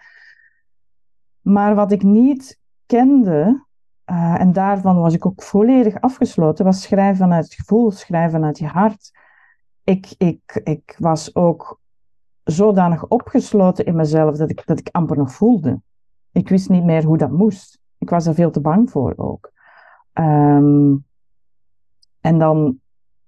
Maar 1.41 1.75
wat 1.75 1.93
ik 1.93 2.03
niet 2.03 2.59
kende, 2.87 3.67
uh, 4.11 4.41
en 4.41 4.53
daarvan 4.53 5.01
was 5.01 5.15
ik 5.15 5.27
ook 5.27 5.43
volledig 5.43 6.01
afgesloten, 6.01 6.65
was 6.65 6.83
schrijven 6.83 7.17
vanuit 7.17 7.45
het 7.45 7.55
gevoel, 7.55 7.91
schrijven 7.91 8.31
vanuit 8.31 8.59
je 8.59 8.67
hart. 8.67 9.11
Ik, 9.85 10.15
ik, 10.19 10.61
ik 10.65 10.97
was 10.99 11.35
ook 11.35 11.81
zodanig 12.45 13.07
opgesloten 13.09 13.85
in 13.85 13.97
mezelf 13.97 14.37
dat 14.37 14.51
ik, 14.51 14.67
dat 14.67 14.79
ik 14.79 14.89
amper 14.91 15.17
nog 15.17 15.33
voelde. 15.33 15.81
Ik 16.33 16.49
wist 16.49 16.69
niet 16.69 16.85
meer 16.85 17.05
hoe 17.05 17.19
dat 17.19 17.31
moest. 17.31 17.81
Ik 18.11 18.17
was 18.17 18.27
er 18.27 18.35
veel 18.35 18.51
te 18.51 18.61
bang 18.61 18.91
voor 18.91 19.13
ook. 19.17 19.53
Um, 20.15 21.05
en 22.21 22.39
dan, 22.39 22.79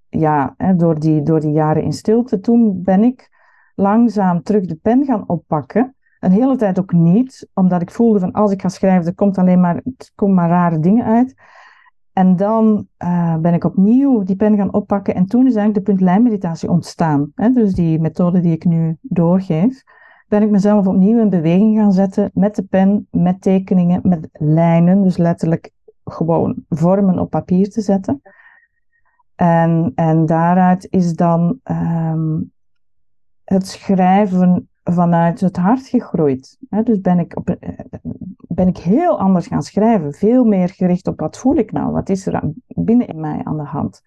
ja, 0.09 0.53
hè, 0.57 0.75
door, 0.75 0.99
die, 0.99 1.21
door 1.21 1.39
die 1.39 1.51
jaren 1.51 1.83
in 1.83 1.93
stilte, 1.93 2.39
toen 2.39 2.81
ben 2.81 3.03
ik 3.03 3.29
langzaam 3.75 4.43
terug 4.43 4.65
de 4.65 4.75
pen 4.75 5.05
gaan 5.05 5.23
oppakken. 5.27 5.95
Een 6.19 6.31
hele 6.31 6.55
tijd 6.55 6.79
ook 6.79 6.91
niet, 6.91 7.49
omdat 7.53 7.81
ik 7.81 7.91
voelde 7.91 8.19
van 8.19 8.31
als 8.31 8.51
ik 8.51 8.61
ga 8.61 8.69
schrijven, 8.69 9.07
er 9.07 9.15
komt 9.15 9.37
alleen 9.37 9.59
maar, 9.59 9.81
komen 10.15 10.35
maar 10.35 10.49
rare 10.49 10.79
dingen 10.79 11.05
uit. 11.05 11.35
En 12.13 12.35
dan 12.35 12.87
uh, 13.03 13.37
ben 13.37 13.53
ik 13.53 13.63
opnieuw 13.63 14.23
die 14.23 14.35
pen 14.35 14.55
gaan 14.55 14.73
oppakken 14.73 15.15
en 15.15 15.25
toen 15.25 15.47
is 15.47 15.55
eigenlijk 15.55 15.85
de 15.85 15.91
puntlijnmeditatie 15.91 16.69
ontstaan. 16.69 17.31
Hè? 17.35 17.49
Dus 17.49 17.73
die 17.73 17.99
methode 17.99 18.39
die 18.39 18.53
ik 18.53 18.65
nu 18.65 18.97
doorgeef 19.01 19.83
ben 20.33 20.41
ik 20.41 20.49
mezelf 20.49 20.87
opnieuw 20.87 21.19
in 21.19 21.29
beweging 21.29 21.77
gaan 21.77 21.91
zetten 21.91 22.31
met 22.33 22.55
de 22.55 22.63
pen, 22.63 23.07
met 23.11 23.41
tekeningen, 23.41 23.99
met 24.03 24.29
lijnen, 24.33 25.03
dus 25.03 25.17
letterlijk 25.17 25.71
gewoon 26.03 26.55
vormen 26.69 27.19
op 27.19 27.29
papier 27.29 27.69
te 27.69 27.81
zetten. 27.81 28.21
En, 29.35 29.91
en 29.95 30.25
daaruit 30.25 30.87
is 30.89 31.13
dan 31.13 31.59
ehm, 31.63 32.41
het 33.43 33.67
schrijven 33.67 34.69
vanuit 34.83 35.39
het 35.39 35.57
hart 35.57 35.87
gegroeid. 35.87 36.57
dus 36.83 37.01
ben 37.01 37.19
ik, 37.19 37.37
op, 37.37 37.49
eh, 37.49 37.79
ben 38.47 38.67
ik 38.67 38.77
heel 38.77 39.19
anders 39.19 39.47
gaan 39.47 39.63
schrijven. 39.63 40.13
Veel 40.13 40.43
meer 40.43 40.69
gericht 40.69 41.07
op 41.07 41.19
wat 41.19 41.37
voel 41.37 41.55
ik 41.55 41.71
nou? 41.71 41.91
Wat 41.91 42.09
is 42.09 42.25
er 42.25 42.41
binnen 42.67 43.07
in 43.07 43.19
mij 43.19 43.41
aan 43.43 43.57
de 43.57 43.63
hand? 43.63 44.01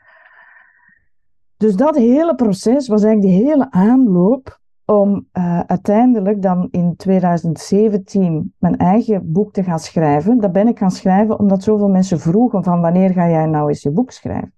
Dus 1.56 1.76
dat 1.76 1.96
hele 1.96 2.34
proces 2.34 2.88
was 2.88 3.02
eigenlijk 3.02 3.34
die 3.34 3.46
hele 3.46 3.70
aanloop 3.70 4.64
om 4.86 5.28
uh, 5.32 5.60
uiteindelijk 5.60 6.42
dan 6.42 6.68
in 6.70 6.96
2017 6.96 8.54
mijn 8.58 8.76
eigen 8.76 9.32
boek 9.32 9.52
te 9.52 9.62
gaan 9.62 9.78
schrijven. 9.78 10.40
Dat 10.40 10.52
ben 10.52 10.68
ik 10.68 10.78
gaan 10.78 10.90
schrijven 10.90 11.38
omdat 11.38 11.62
zoveel 11.62 11.88
mensen 11.88 12.20
vroegen 12.20 12.64
van 12.64 12.80
wanneer 12.80 13.10
ga 13.10 13.28
jij 13.28 13.46
nou 13.46 13.68
eens 13.68 13.82
je 13.82 13.90
boek 13.90 14.10
schrijven? 14.10 14.52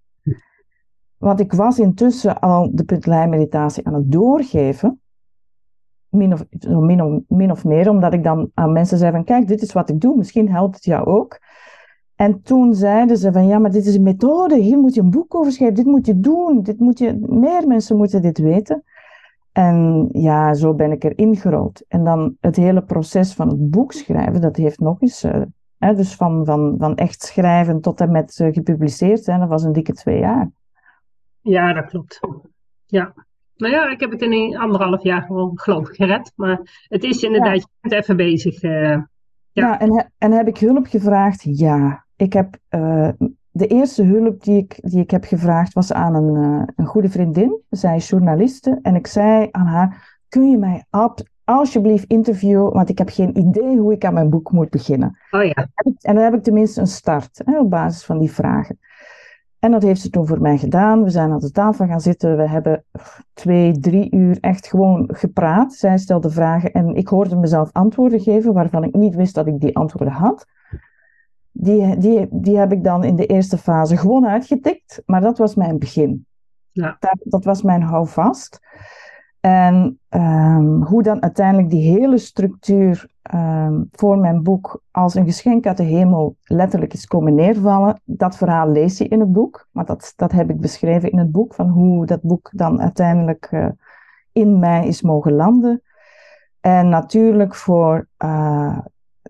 Want 1.16 1.40
ik 1.40 1.52
was 1.52 1.78
intussen 1.78 2.40
al 2.40 2.70
de 2.72 2.84
puntlijnmeditatie 2.84 3.86
aan 3.86 3.94
het 3.94 4.12
doorgeven. 4.12 5.00
Min 6.08 6.32
of, 6.32 6.44
min, 6.66 7.02
of, 7.02 7.22
min 7.28 7.50
of 7.50 7.64
meer, 7.64 7.90
omdat 7.90 8.12
ik 8.12 8.24
dan 8.24 8.50
aan 8.54 8.72
mensen 8.72 8.98
zei 8.98 9.12
van 9.12 9.24
kijk, 9.24 9.48
dit 9.48 9.62
is 9.62 9.72
wat 9.72 9.88
ik 9.88 10.00
doe, 10.00 10.16
misschien 10.16 10.50
helpt 10.50 10.74
het 10.74 10.84
jou 10.84 11.06
ook. 11.06 11.40
En 12.16 12.42
toen 12.42 12.74
zeiden 12.74 13.16
ze 13.16 13.32
van 13.32 13.46
ja, 13.46 13.58
maar 13.58 13.70
dit 13.70 13.86
is 13.86 13.94
een 13.94 14.02
methode, 14.02 14.56
hier 14.56 14.78
moet 14.78 14.94
je 14.94 15.00
een 15.00 15.10
boek 15.10 15.34
over 15.34 15.52
schrijven, 15.52 15.76
dit 15.76 15.86
moet 15.86 16.06
je 16.06 16.20
doen, 16.20 16.62
dit 16.62 16.78
moet 16.78 16.98
je, 16.98 17.18
meer 17.28 17.66
mensen 17.66 17.96
moeten 17.96 18.22
dit 18.22 18.38
weten. 18.38 18.84
En 19.58 20.08
ja, 20.12 20.54
zo 20.54 20.74
ben 20.74 20.92
ik 20.92 21.04
erin 21.04 21.36
gerold. 21.36 21.84
En 21.88 22.04
dan 22.04 22.36
het 22.40 22.56
hele 22.56 22.82
proces 22.82 23.34
van 23.34 23.48
het 23.48 23.70
boek 23.70 23.92
schrijven, 23.92 24.40
dat 24.40 24.56
heeft 24.56 24.80
nog 24.80 25.00
eens, 25.00 25.24
uh, 25.24 25.42
hè, 25.78 25.94
dus 25.94 26.14
van, 26.14 26.44
van, 26.44 26.74
van 26.78 26.96
echt 26.96 27.22
schrijven 27.22 27.80
tot 27.80 28.00
en 28.00 28.10
met 28.10 28.38
uh, 28.38 28.52
gepubliceerd 28.52 29.24
zijn, 29.24 29.40
dat 29.40 29.48
was 29.48 29.62
een 29.62 29.72
dikke 29.72 29.92
twee 29.92 30.18
jaar. 30.18 30.50
Ja, 31.40 31.72
dat 31.72 31.86
klopt. 31.86 32.20
Ja. 32.86 33.14
Nou 33.56 33.72
ja, 33.72 33.90
ik 33.90 34.00
heb 34.00 34.10
het 34.10 34.22
in 34.22 34.56
anderhalf 34.56 35.02
jaar 35.02 35.22
gewoon, 35.22 35.58
geloof 35.58 35.88
ik, 35.88 35.94
gered. 35.94 36.32
Maar 36.36 36.86
het 36.88 37.04
is 37.04 37.22
inderdaad, 37.22 37.56
je 37.56 37.68
bent 37.80 38.02
even 38.02 38.16
bezig. 38.16 38.62
Uh, 38.62 38.72
ja, 38.72 39.06
ja 39.52 39.80
en, 39.80 40.12
en 40.18 40.32
heb 40.32 40.46
ik 40.48 40.58
hulp 40.58 40.86
gevraagd? 40.86 41.58
Ja. 41.58 42.06
Ik 42.16 42.32
heb 42.32 42.56
de 43.58 43.66
eerste 43.66 44.02
hulp 44.02 44.42
die 44.42 44.56
ik, 44.56 44.78
die 44.80 45.00
ik 45.00 45.10
heb 45.10 45.24
gevraagd 45.24 45.72
was 45.72 45.92
aan 45.92 46.14
een, 46.14 46.34
uh, 46.34 46.62
een 46.76 46.86
goede 46.86 47.08
vriendin. 47.08 47.60
Zij 47.70 47.96
is 47.96 48.08
journaliste. 48.08 48.78
En 48.82 48.94
ik 48.94 49.06
zei 49.06 49.48
aan 49.50 49.66
haar, 49.66 50.18
kun 50.28 50.50
je 50.50 50.58
mij 50.58 50.84
alsjeblieft 51.44 52.04
interviewen? 52.06 52.72
Want 52.72 52.88
ik 52.88 52.98
heb 52.98 53.08
geen 53.08 53.38
idee 53.38 53.76
hoe 53.76 53.92
ik 53.92 54.04
aan 54.04 54.14
mijn 54.14 54.30
boek 54.30 54.52
moet 54.52 54.70
beginnen. 54.70 55.18
Oh 55.30 55.44
ja. 55.44 55.68
En 56.00 56.14
dan 56.14 56.24
heb 56.24 56.34
ik 56.34 56.42
tenminste 56.42 56.80
een 56.80 56.86
start 56.86 57.40
hè, 57.44 57.58
op 57.58 57.70
basis 57.70 58.04
van 58.04 58.18
die 58.18 58.30
vragen. 58.30 58.78
En 59.58 59.70
dat 59.70 59.82
heeft 59.82 60.00
ze 60.00 60.10
toen 60.10 60.26
voor 60.26 60.40
mij 60.40 60.58
gedaan. 60.58 61.02
We 61.02 61.10
zijn 61.10 61.30
aan 61.30 61.38
de 61.38 61.50
tafel 61.50 61.86
gaan 61.86 62.00
zitten. 62.00 62.36
We 62.36 62.48
hebben 62.48 62.84
twee, 63.34 63.78
drie 63.78 64.14
uur 64.14 64.38
echt 64.40 64.66
gewoon 64.66 65.08
gepraat. 65.12 65.74
Zij 65.74 65.98
stelde 65.98 66.30
vragen 66.30 66.72
en 66.72 66.94
ik 66.94 67.08
hoorde 67.08 67.36
mezelf 67.36 67.72
antwoorden 67.72 68.20
geven 68.20 68.52
waarvan 68.52 68.84
ik 68.84 68.94
niet 68.94 69.14
wist 69.14 69.34
dat 69.34 69.46
ik 69.46 69.60
die 69.60 69.76
antwoorden 69.76 70.14
had 70.14 70.46
die, 71.60 71.96
die, 71.96 72.28
die 72.30 72.58
heb 72.58 72.72
ik 72.72 72.84
dan 72.84 73.04
in 73.04 73.16
de 73.16 73.26
eerste 73.26 73.58
fase 73.58 73.96
gewoon 73.96 74.26
uitgetikt, 74.26 75.02
maar 75.06 75.20
dat 75.20 75.38
was 75.38 75.54
mijn 75.54 75.78
begin. 75.78 76.26
Ja. 76.70 76.96
Dat, 77.00 77.18
dat 77.24 77.44
was 77.44 77.62
mijn 77.62 77.82
houvast. 77.82 78.60
En 79.40 80.00
um, 80.08 80.82
hoe 80.82 81.02
dan 81.02 81.22
uiteindelijk 81.22 81.70
die 81.70 81.90
hele 81.90 82.18
structuur 82.18 83.10
um, 83.34 83.88
voor 83.92 84.18
mijn 84.18 84.42
boek 84.42 84.82
als 84.90 85.14
een 85.14 85.24
geschenk 85.24 85.66
uit 85.66 85.76
de 85.76 85.82
hemel 85.82 86.36
letterlijk 86.44 86.92
is 86.92 87.06
komen 87.06 87.34
neervallen, 87.34 88.00
dat 88.04 88.36
verhaal 88.36 88.68
lees 88.68 88.98
je 88.98 89.08
in 89.08 89.20
het 89.20 89.32
boek. 89.32 89.68
Maar 89.70 89.84
dat, 89.84 90.12
dat 90.16 90.32
heb 90.32 90.50
ik 90.50 90.60
beschreven 90.60 91.10
in 91.10 91.18
het 91.18 91.32
boek, 91.32 91.54
van 91.54 91.68
hoe 91.68 92.06
dat 92.06 92.22
boek 92.22 92.50
dan 92.52 92.80
uiteindelijk 92.80 93.48
uh, 93.50 93.68
in 94.32 94.58
mij 94.58 94.86
is 94.86 95.02
mogen 95.02 95.32
landen. 95.32 95.82
En 96.60 96.88
natuurlijk 96.88 97.54
voor 97.54 98.08
uh, 98.24 98.78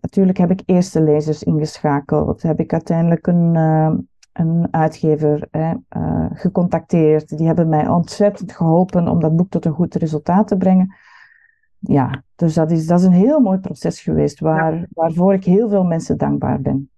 natuurlijk 0.00 0.38
heb 0.38 0.50
ik 0.50 0.62
eerste 0.66 1.02
lezers 1.02 1.42
ingeschakeld. 1.42 2.42
Heb 2.42 2.60
ik 2.60 2.72
uiteindelijk 2.72 3.26
een, 3.26 3.54
uh, 3.54 3.94
een 4.32 4.68
uitgever 4.70 5.48
uh, 5.52 5.74
gecontacteerd. 6.32 7.38
Die 7.38 7.46
hebben 7.46 7.68
mij 7.68 7.88
ontzettend 7.88 8.52
geholpen 8.52 9.08
om 9.08 9.20
dat 9.20 9.36
boek 9.36 9.50
tot 9.50 9.64
een 9.64 9.72
goed 9.72 9.94
resultaat 9.94 10.48
te 10.48 10.56
brengen. 10.56 10.94
Ja, 11.78 12.22
dus 12.36 12.54
dat 12.54 12.70
is, 12.70 12.86
dat 12.86 13.00
is 13.00 13.06
een 13.06 13.12
heel 13.12 13.40
mooi 13.40 13.58
proces 13.58 14.00
geweest, 14.00 14.40
waar, 14.40 14.86
waarvoor 14.90 15.32
ik 15.34 15.44
heel 15.44 15.68
veel 15.68 15.84
mensen 15.84 16.18
dankbaar 16.18 16.60
ben. 16.60 16.90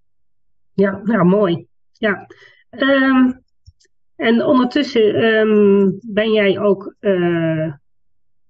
Ja, 0.73 1.01
nou 1.03 1.25
mooi. 1.25 1.67
Ja. 1.91 2.27
Um, 2.69 3.41
en 4.15 4.45
ondertussen 4.45 5.23
um, 5.23 5.97
ben 6.01 6.31
jij 6.31 6.59
ook 6.59 6.95
uh, 6.99 7.73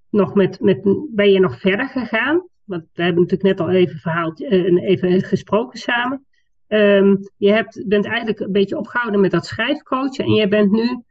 nog 0.09 0.33
met, 0.33 0.59
met, 0.59 0.81
ben 1.09 1.31
je 1.31 1.39
nog 1.39 1.59
verder 1.59 1.87
gegaan? 1.87 2.49
Want 2.71 2.89
we 2.93 3.03
hebben 3.03 3.21
natuurlijk 3.21 3.57
net 3.57 3.67
al 3.67 3.73
even, 3.73 3.99
verhaald, 3.99 4.41
uh, 4.41 4.83
even 4.83 5.21
gesproken 5.21 5.79
samen. 5.79 6.25
Um, 6.67 7.29
je 7.37 7.51
hebt, 7.51 7.87
bent 7.87 8.05
eigenlijk 8.05 8.39
een 8.39 8.51
beetje 8.51 8.77
opgehouden 8.77 9.21
met 9.21 9.31
dat 9.31 9.45
schrijfcoachen 9.45 10.25
en 10.25 10.33
je 10.33 10.47
bent 10.47 10.71
nu 10.71 11.03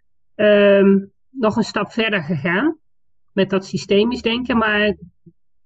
um, 0.45 1.13
nog 1.31 1.57
een 1.57 1.63
stap 1.63 1.93
verder 1.93 2.23
gegaan 2.23 2.79
met 3.33 3.51
dat 3.51 3.67
systemisch 3.67 4.23
denken. 4.23 4.59
Maar 4.59 4.95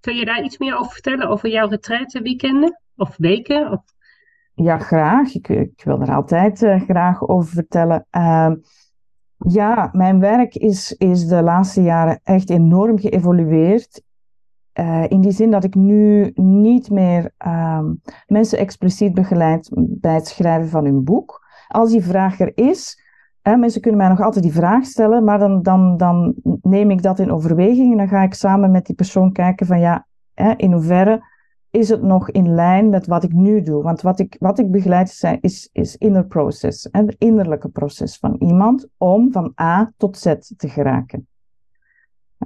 kun 0.01 0.17
je 0.17 0.25
daar 0.25 0.43
iets 0.43 0.59
meer 0.59 0.79
over 0.79 0.93
vertellen, 0.93 1.29
over 1.29 1.49
jouw 1.49 1.69
retraite 1.69 2.21
weekenden 2.21 2.81
of 2.97 3.17
weken? 3.17 3.71
Of... 3.71 3.81
Ja, 4.55 4.79
graag. 4.79 5.35
Ik, 5.35 5.49
ik, 5.49 5.83
wil 5.85 6.01
er 6.01 6.15
altijd 6.15 6.63
uh, 6.63 6.83
graag 6.83 7.29
over 7.29 7.53
vertellen. 7.53 8.07
Uh, 8.17 8.53
ja, 9.37 9.89
mijn 9.93 10.21
werk 10.21 10.55
is, 10.55 10.93
is 10.93 11.27
de 11.27 11.43
laatste 11.43 11.83
jaren 11.83 12.21
echt 12.23 12.51
enorm 12.51 12.99
geëvolueerd. 12.99 14.03
Uh, 14.81 15.05
in 15.09 15.21
die 15.21 15.33
zin 15.33 15.51
dat 15.51 15.65
ik 15.65 15.75
nu 15.75 16.33
niet 16.35 16.91
meer 16.91 17.33
uh, 17.47 17.81
mensen 18.27 18.59
expliciet 18.59 19.15
begeleid 19.15 19.71
bij 19.75 20.15
het 20.15 20.27
schrijven 20.27 20.69
van 20.69 20.85
hun 20.85 21.05
boek. 21.05 21.47
Als 21.69 21.91
die 21.91 22.03
vraag 22.05 22.41
er 22.41 22.53
is, 22.55 23.03
hè, 23.43 23.57
mensen 23.57 23.81
kunnen 23.81 24.01
mij 24.01 24.09
nog 24.09 24.21
altijd 24.21 24.45
die 24.45 24.53
vraag 24.53 24.85
stellen, 24.85 25.25
maar 25.25 25.39
dan, 25.39 25.63
dan, 25.63 25.97
dan 25.97 26.35
neem 26.63 26.91
ik 26.91 27.03
dat 27.03 27.19
in 27.19 27.33
overweging 27.33 27.91
en 27.91 27.97
dan 27.97 28.09
ga 28.09 28.23
ik 28.23 28.35
samen 28.35 28.71
met 28.71 28.87
die 28.87 28.95
persoon 28.95 29.33
kijken 29.33 29.67
van 29.67 29.81
ja, 29.81 30.07
hè, 30.35 30.53
in 30.57 30.73
hoeverre 30.73 31.33
is 31.71 31.89
het 31.89 32.03
nog 32.03 32.31
in 32.31 32.55
lijn 32.55 32.89
met 32.89 33.07
wat 33.07 33.25
ik 33.25 33.33
nu 33.33 33.63
doe? 33.63 33.83
Want 33.83 34.03
wat 34.03 34.19
ik, 34.19 34.37
wat 34.39 34.59
ik 34.59 34.71
begeleid 34.71 35.39
is, 35.41 35.69
is 35.73 35.97
inner 35.97 36.27
process, 36.27 36.89
het 36.91 37.15
innerlijke 37.19 37.69
proces 37.69 38.19
van 38.19 38.37
iemand 38.39 38.89
om 38.97 39.33
van 39.33 39.53
A 39.61 39.93
tot 39.97 40.19
Z 40.19 40.35
te 40.57 40.69
geraken. 40.69 41.27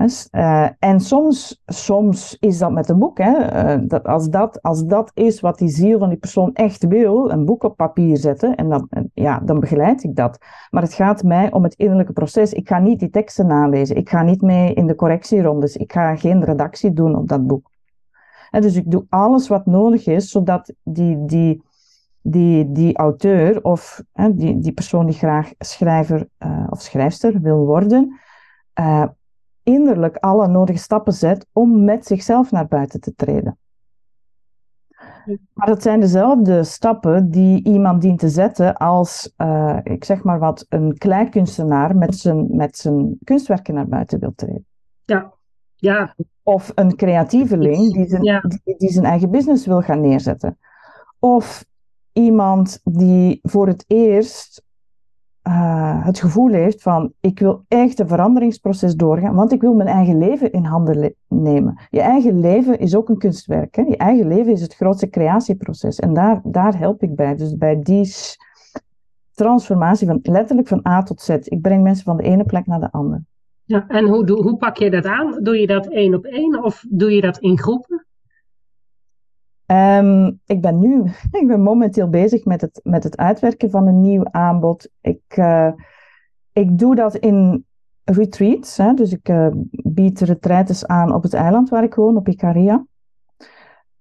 Uh, 0.01 0.69
en 0.79 1.01
soms, 1.01 1.63
soms 1.67 2.37
is 2.41 2.59
dat 2.59 2.73
met 2.73 2.89
een 2.89 2.99
boek. 2.99 3.19
Hè? 3.19 3.77
Uh, 3.77 3.89
dat 3.89 4.07
als, 4.07 4.29
dat, 4.29 4.63
als 4.63 4.85
dat 4.85 5.11
is 5.15 5.41
wat 5.41 5.59
die 5.59 5.69
ziel 5.69 5.99
van 5.99 6.09
die 6.09 6.19
persoon 6.19 6.53
echt 6.53 6.87
wil, 6.87 7.31
een 7.31 7.45
boek 7.45 7.63
op 7.63 7.77
papier 7.77 8.17
zetten, 8.17 8.55
en 8.55 8.69
dan, 8.69 8.89
ja, 9.15 9.39
dan 9.39 9.61
begeleid 9.61 10.05
ik 10.05 10.17
dat. 10.17 10.39
Maar 10.71 10.83
het 10.83 10.95
gaat 10.95 11.23
mij 11.23 11.53
om 11.53 11.63
het 11.63 11.75
innerlijke 11.75 12.13
proces. 12.13 12.53
Ik 12.53 12.69
ga 12.69 12.79
niet 12.79 12.99
die 12.99 13.11
teksten 13.11 13.47
nalezen. 13.47 13.97
Ik 13.97 14.09
ga 14.09 14.23
niet 14.23 14.43
mee 14.43 14.75
in 14.75 14.87
de 14.87 14.95
correctierondes. 14.95 15.77
Ik 15.77 15.93
ga 15.93 16.17
geen 16.17 16.45
redactie 16.45 16.93
doen 16.93 17.17
op 17.17 17.29
dat 17.29 17.47
boek. 17.47 17.71
En 18.51 18.63
dus 18.63 18.77
ik 18.77 18.91
doe 18.91 19.07
alles 19.09 19.49
wat 19.49 19.67
nodig 19.67 20.07
is, 20.07 20.31
zodat 20.31 20.73
die, 20.83 21.25
die, 21.25 21.63
die, 22.23 22.73
die 22.73 22.97
auteur 22.97 23.63
of 23.63 24.03
die, 24.33 24.59
die 24.59 24.73
persoon 24.73 25.07
die 25.07 25.15
graag 25.15 25.53
schrijver 25.59 26.29
uh, 26.39 26.67
of 26.71 26.81
schrijfster 26.81 27.41
wil 27.41 27.67
worden, 27.67 28.21
innerlijk 29.69 30.17
alle 30.17 30.49
nodige 30.49 30.79
stappen 30.79 31.13
zet 31.13 31.47
om 31.53 31.85
met 31.85 32.07
zichzelf 32.07 32.51
naar 32.51 32.67
buiten 32.67 33.01
te 33.01 33.15
treden. 33.15 33.59
Maar 35.53 35.69
het 35.69 35.83
zijn 35.83 36.01
dezelfde 36.01 36.65
stappen 36.65 37.31
die 37.31 37.65
iemand 37.65 38.03
dient 38.03 38.19
te 38.19 38.29
zetten 38.29 38.77
als, 38.77 39.33
uh, 39.37 39.79
ik 39.83 40.05
zeg 40.05 40.23
maar 40.23 40.39
wat, 40.39 40.67
een 40.69 40.99
kleinkunstenaar 40.99 41.97
met 41.97 42.17
zijn, 42.17 42.57
met 42.57 42.77
zijn 42.77 43.19
kunstwerken 43.25 43.75
naar 43.75 43.89
buiten 43.89 44.19
wil 44.21 44.33
treden. 44.35 44.67
Ja, 45.05 45.33
ja. 45.75 46.15
Of 46.43 46.73
een 46.75 46.97
creatieveling 46.97 47.93
die 47.93 48.09
zijn, 48.09 48.23
die, 48.65 48.77
die 48.77 48.93
zijn 48.93 49.05
eigen 49.05 49.31
business 49.31 49.67
wil 49.67 49.81
gaan 49.81 50.01
neerzetten. 50.01 50.59
Of 51.19 51.65
iemand 52.13 52.81
die 52.85 53.39
voor 53.43 53.67
het 53.67 53.85
eerst 53.87 54.63
uh, 55.49 56.05
het 56.05 56.21
gevoel 56.21 56.53
heeft 56.53 56.83
van 56.83 57.13
ik 57.21 57.39
wil 57.39 57.65
echt 57.69 57.99
een 57.99 58.09
veranderingsproces 58.09 58.95
doorgaan, 58.95 59.35
want 59.35 59.53
ik 59.53 59.61
wil 59.61 59.75
mijn 59.75 59.89
eigen 59.89 60.19
leven 60.19 60.53
in 60.53 60.65
handen 60.65 61.15
nemen. 61.29 61.79
Je 61.91 62.01
eigen 62.01 62.41
leven 62.41 62.79
is 62.79 62.97
ook 62.97 63.09
een 63.09 63.19
kunstwerk. 63.19 63.77
Hè? 63.77 63.83
Je 63.83 63.97
eigen 63.97 64.29
leven 64.29 64.53
is 64.53 64.61
het 64.61 64.75
grootste 64.75 65.11
creatieproces. 65.11 65.99
En 65.99 66.15
daar, 66.15 66.41
daar 66.45 66.79
help 66.79 67.03
ik 67.03 67.15
bij. 67.15 67.37
Dus 67.37 67.57
bij 67.57 67.83
die 67.83 68.15
transformatie 69.35 70.07
van 70.07 70.19
letterlijk 70.23 70.69
van 70.69 70.87
A 70.89 71.03
tot 71.03 71.21
Z. 71.21 71.29
Ik 71.29 71.61
breng 71.61 71.83
mensen 71.83 72.05
van 72.05 72.17
de 72.17 72.23
ene 72.23 72.45
plek 72.45 72.67
naar 72.67 72.81
de 72.81 72.93
andere. 72.93 73.23
Ja, 73.65 73.85
en 73.89 74.07
hoe, 74.07 74.33
hoe 74.33 74.57
pak 74.57 74.77
je 74.77 74.91
dat 74.91 75.05
aan? 75.05 75.39
Doe 75.43 75.61
je 75.61 75.67
dat 75.67 75.87
één 75.87 76.15
op 76.15 76.25
één 76.25 76.65
of 76.65 76.85
doe 76.89 77.11
je 77.11 77.21
dat 77.21 77.39
in 77.39 77.59
groepen? 77.59 77.98
Ehm, 79.69 80.33
ik 80.47 80.61
ben 80.61 80.79
nu, 80.79 81.05
ik 81.41 81.47
ben 81.47 81.61
momenteel 81.61 82.09
bezig 82.09 82.45
met 82.45 82.61
het, 82.61 82.81
met 82.83 83.05
het 83.05 83.17
uitwerken 83.17 83.71
van 83.71 83.87
een 83.87 84.01
nieuw 84.01 84.25
aanbod. 84.31 84.89
Ik, 85.01 85.37
uh, 85.37 85.73
ik 86.53 86.79
doe 86.79 86.95
dat 86.95 87.17
in 87.17 87.67
retreats, 88.05 88.77
hè, 88.77 88.95
dus 88.95 89.13
ik 89.13 89.29
uh, 89.29 89.49
bied 89.71 90.21
retraites 90.21 90.87
aan 90.87 91.15
op 91.15 91.23
het 91.23 91.35
eiland 91.35 91.69
waar 91.69 91.83
ik 91.83 91.95
woon, 91.95 92.17
op 92.17 92.29
Icaria. 92.29 92.87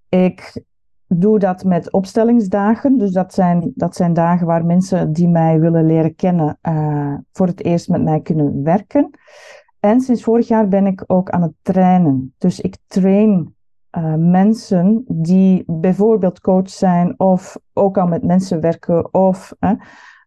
Ik 0.09 0.63
doe 1.07 1.39
dat 1.39 1.63
met 1.63 1.91
opstellingsdagen, 1.91 2.97
dus 2.97 3.11
dat 3.11 3.33
zijn, 3.33 3.71
dat 3.75 3.95
zijn 3.95 4.13
dagen 4.13 4.47
waar 4.47 4.65
mensen 4.65 5.13
die 5.13 5.27
mij 5.27 5.59
willen 5.59 5.85
leren 5.85 6.15
kennen 6.15 6.59
uh, 6.61 7.13
voor 7.31 7.47
het 7.47 7.63
eerst 7.63 7.89
met 7.89 8.03
mij 8.03 8.21
kunnen 8.21 8.63
werken. 8.63 9.09
En 9.79 10.01
sinds 10.01 10.23
vorig 10.23 10.47
jaar 10.47 10.67
ben 10.67 10.85
ik 10.85 11.03
ook 11.07 11.29
aan 11.29 11.41
het 11.41 11.53
trainen. 11.61 12.33
Dus 12.37 12.59
ik 12.59 12.77
train 12.87 13.55
uh, 13.97 14.13
mensen 14.15 15.03
die 15.07 15.63
bijvoorbeeld 15.67 16.39
coach 16.39 16.69
zijn 16.69 17.19
of 17.19 17.57
ook 17.73 17.97
al 17.97 18.07
met 18.07 18.23
mensen 18.23 18.61
werken 18.61 19.13
of 19.13 19.53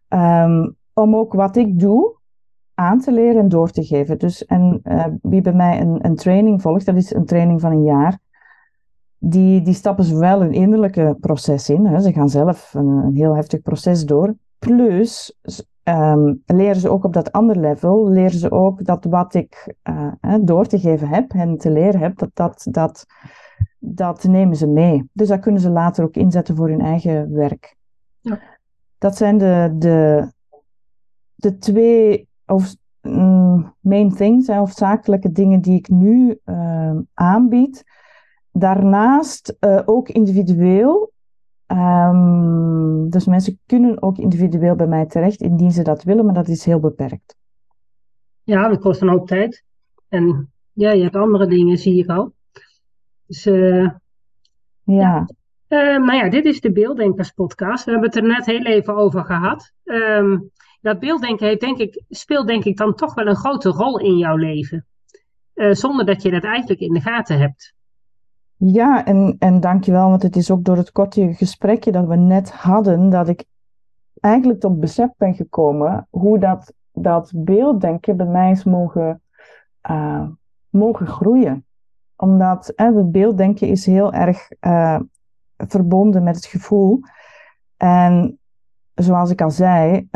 um, 0.09 0.75
om 0.93 1.15
ook 1.15 1.33
wat 1.33 1.55
ik 1.55 1.79
doe 1.79 2.15
aan 2.73 2.99
te 2.99 3.11
leren 3.11 3.41
en 3.41 3.49
door 3.49 3.69
te 3.69 3.83
geven. 3.83 4.19
Dus 4.19 4.45
en 4.45 4.81
uh, 4.83 5.05
wie 5.21 5.41
bij 5.41 5.53
mij 5.53 5.81
een, 5.81 6.05
een 6.05 6.15
training 6.15 6.61
volgt, 6.61 6.85
dat 6.85 6.95
is 6.95 7.13
een 7.13 7.25
training 7.25 7.61
van 7.61 7.71
een 7.71 7.83
jaar, 7.83 8.19
die, 9.17 9.61
die 9.61 9.73
stappen 9.73 10.03
zowel 10.03 10.41
een 10.41 10.53
innerlijke 10.53 11.17
proces 11.19 11.69
in, 11.69 11.85
hè, 11.85 11.99
ze 11.99 12.13
gaan 12.13 12.29
zelf 12.29 12.73
een, 12.73 12.87
een 12.87 13.15
heel 13.15 13.35
heftig 13.35 13.61
proces 13.61 14.05
door, 14.05 14.35
plus 14.59 15.39
um, 15.83 16.41
leren 16.45 16.81
ze 16.81 16.89
ook 16.89 17.03
op 17.03 17.13
dat 17.13 17.31
andere 17.31 17.59
level, 17.59 18.09
leren 18.09 18.39
ze 18.39 18.51
ook 18.51 18.85
dat 18.85 19.05
wat 19.05 19.33
ik 19.33 19.75
uh, 19.89 20.35
door 20.41 20.65
te 20.65 20.79
geven 20.79 21.07
heb 21.07 21.31
en 21.31 21.57
te 21.57 21.71
leren 21.71 21.99
heb, 21.99 22.17
dat, 22.17 22.29
dat, 22.33 22.67
dat, 22.69 23.05
dat 23.83 24.23
nemen 24.23 24.55
ze 24.55 24.67
mee. 24.67 25.09
Dus 25.13 25.27
dat 25.27 25.39
kunnen 25.39 25.61
ze 25.61 25.69
later 25.69 26.03
ook 26.03 26.15
inzetten 26.15 26.55
voor 26.55 26.69
hun 26.69 26.81
eigen 26.81 27.33
werk. 27.33 27.75
Ja. 28.19 28.39
Dat 28.97 29.17
zijn 29.17 29.37
de, 29.37 29.75
de, 29.77 30.27
de 31.35 31.57
twee 31.57 32.27
of, 32.45 32.75
mm, 33.01 33.73
main 33.79 34.15
things, 34.15 34.47
hè, 34.47 34.55
hoofdzakelijke 34.55 35.31
dingen 35.31 35.61
die 35.61 35.77
ik 35.77 35.89
nu 35.89 36.39
uh, 36.45 36.97
aanbied. 37.13 37.83
Daarnaast 38.51 39.57
uh, 39.59 39.81
ook 39.85 40.09
individueel 40.09 41.11
Um, 41.71 43.09
dus 43.09 43.25
mensen 43.25 43.59
kunnen 43.65 44.01
ook 44.01 44.17
individueel 44.17 44.75
bij 44.75 44.87
mij 44.87 45.05
terecht 45.05 45.41
indien 45.41 45.71
ze 45.71 45.83
dat 45.83 46.03
willen, 46.03 46.25
maar 46.25 46.33
dat 46.33 46.47
is 46.47 46.65
heel 46.65 46.79
beperkt. 46.79 47.35
Ja, 48.43 48.67
dat 48.67 48.79
kost 48.79 49.01
een 49.01 49.09
hoop 49.09 49.27
tijd. 49.27 49.63
En 50.07 50.51
ja, 50.71 50.91
je 50.91 51.03
hebt 51.03 51.15
andere 51.15 51.47
dingen, 51.47 51.77
zie 51.77 51.97
ik 52.03 52.09
al. 52.09 52.33
Dus 53.31 53.45
uh, 53.45 53.89
ja. 54.83 55.25
Nou 55.67 56.13
ja, 56.13 56.29
dit 56.29 56.45
is 56.45 56.61
de 56.61 56.71
Beelddenkers 56.71 57.31
podcast. 57.31 57.85
We 57.85 57.91
hebben 57.91 58.09
het 58.09 58.17
er 58.17 58.27
net 58.27 58.45
heel 58.45 58.65
even 58.65 58.95
over 58.95 59.25
gehad. 59.25 59.71
Um, 59.83 60.51
dat 60.81 60.99
beelddenken 60.99 61.47
heeft, 61.47 61.59
denk 61.59 61.77
ik, 61.77 62.03
speelt 62.09 62.47
denk 62.47 62.63
ik 62.63 62.77
dan 62.77 62.95
toch 62.95 63.13
wel 63.13 63.27
een 63.27 63.35
grote 63.35 63.69
rol 63.69 63.99
in 63.99 64.17
jouw 64.17 64.35
leven. 64.35 64.85
Uh, 65.55 65.73
zonder 65.73 66.05
dat 66.05 66.21
je 66.21 66.31
dat 66.31 66.43
eigenlijk 66.43 66.79
in 66.79 66.93
de 66.93 67.01
gaten 67.01 67.39
hebt. 67.39 67.73
Ja, 68.55 69.05
en, 69.05 69.35
en 69.39 69.59
dankjewel, 69.59 70.09
want 70.09 70.23
het 70.23 70.35
is 70.35 70.51
ook 70.51 70.63
door 70.63 70.77
het 70.77 70.91
korte 70.91 71.33
gesprekje 71.33 71.91
dat 71.91 72.07
we 72.07 72.15
net 72.15 72.51
hadden, 72.51 73.09
dat 73.09 73.27
ik 73.27 73.45
eigenlijk 74.19 74.59
tot 74.59 74.79
besef 74.79 75.09
ben 75.17 75.33
gekomen 75.33 76.07
hoe 76.09 76.39
dat, 76.39 76.73
dat 76.91 77.31
beelddenken 77.35 78.17
bij 78.17 78.25
mij 78.25 78.51
is 78.51 78.63
mogen, 78.63 79.21
uh, 79.89 80.27
mogen 80.69 81.07
groeien. 81.07 81.65
Omdat 82.21 82.73
uh, 82.75 82.95
het 82.95 83.11
beelddenken 83.11 83.67
is 83.67 83.85
heel 83.85 84.13
erg 84.13 84.49
uh, 84.61 84.99
verbonden 85.57 86.23
met 86.23 86.35
het 86.35 86.45
gevoel. 86.45 86.99
En 87.77 88.39
zoals 88.93 89.29
ik 89.29 89.41
al 89.41 89.51
zei, 89.51 90.09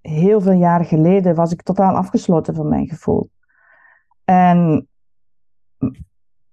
heel 0.00 0.40
veel 0.40 0.52
jaren 0.52 0.86
geleden 0.86 1.34
was 1.34 1.52
ik 1.52 1.62
totaal 1.62 1.96
afgesloten 1.96 2.54
van 2.54 2.68
mijn 2.68 2.88
gevoel. 2.88 3.30
En 4.24 4.88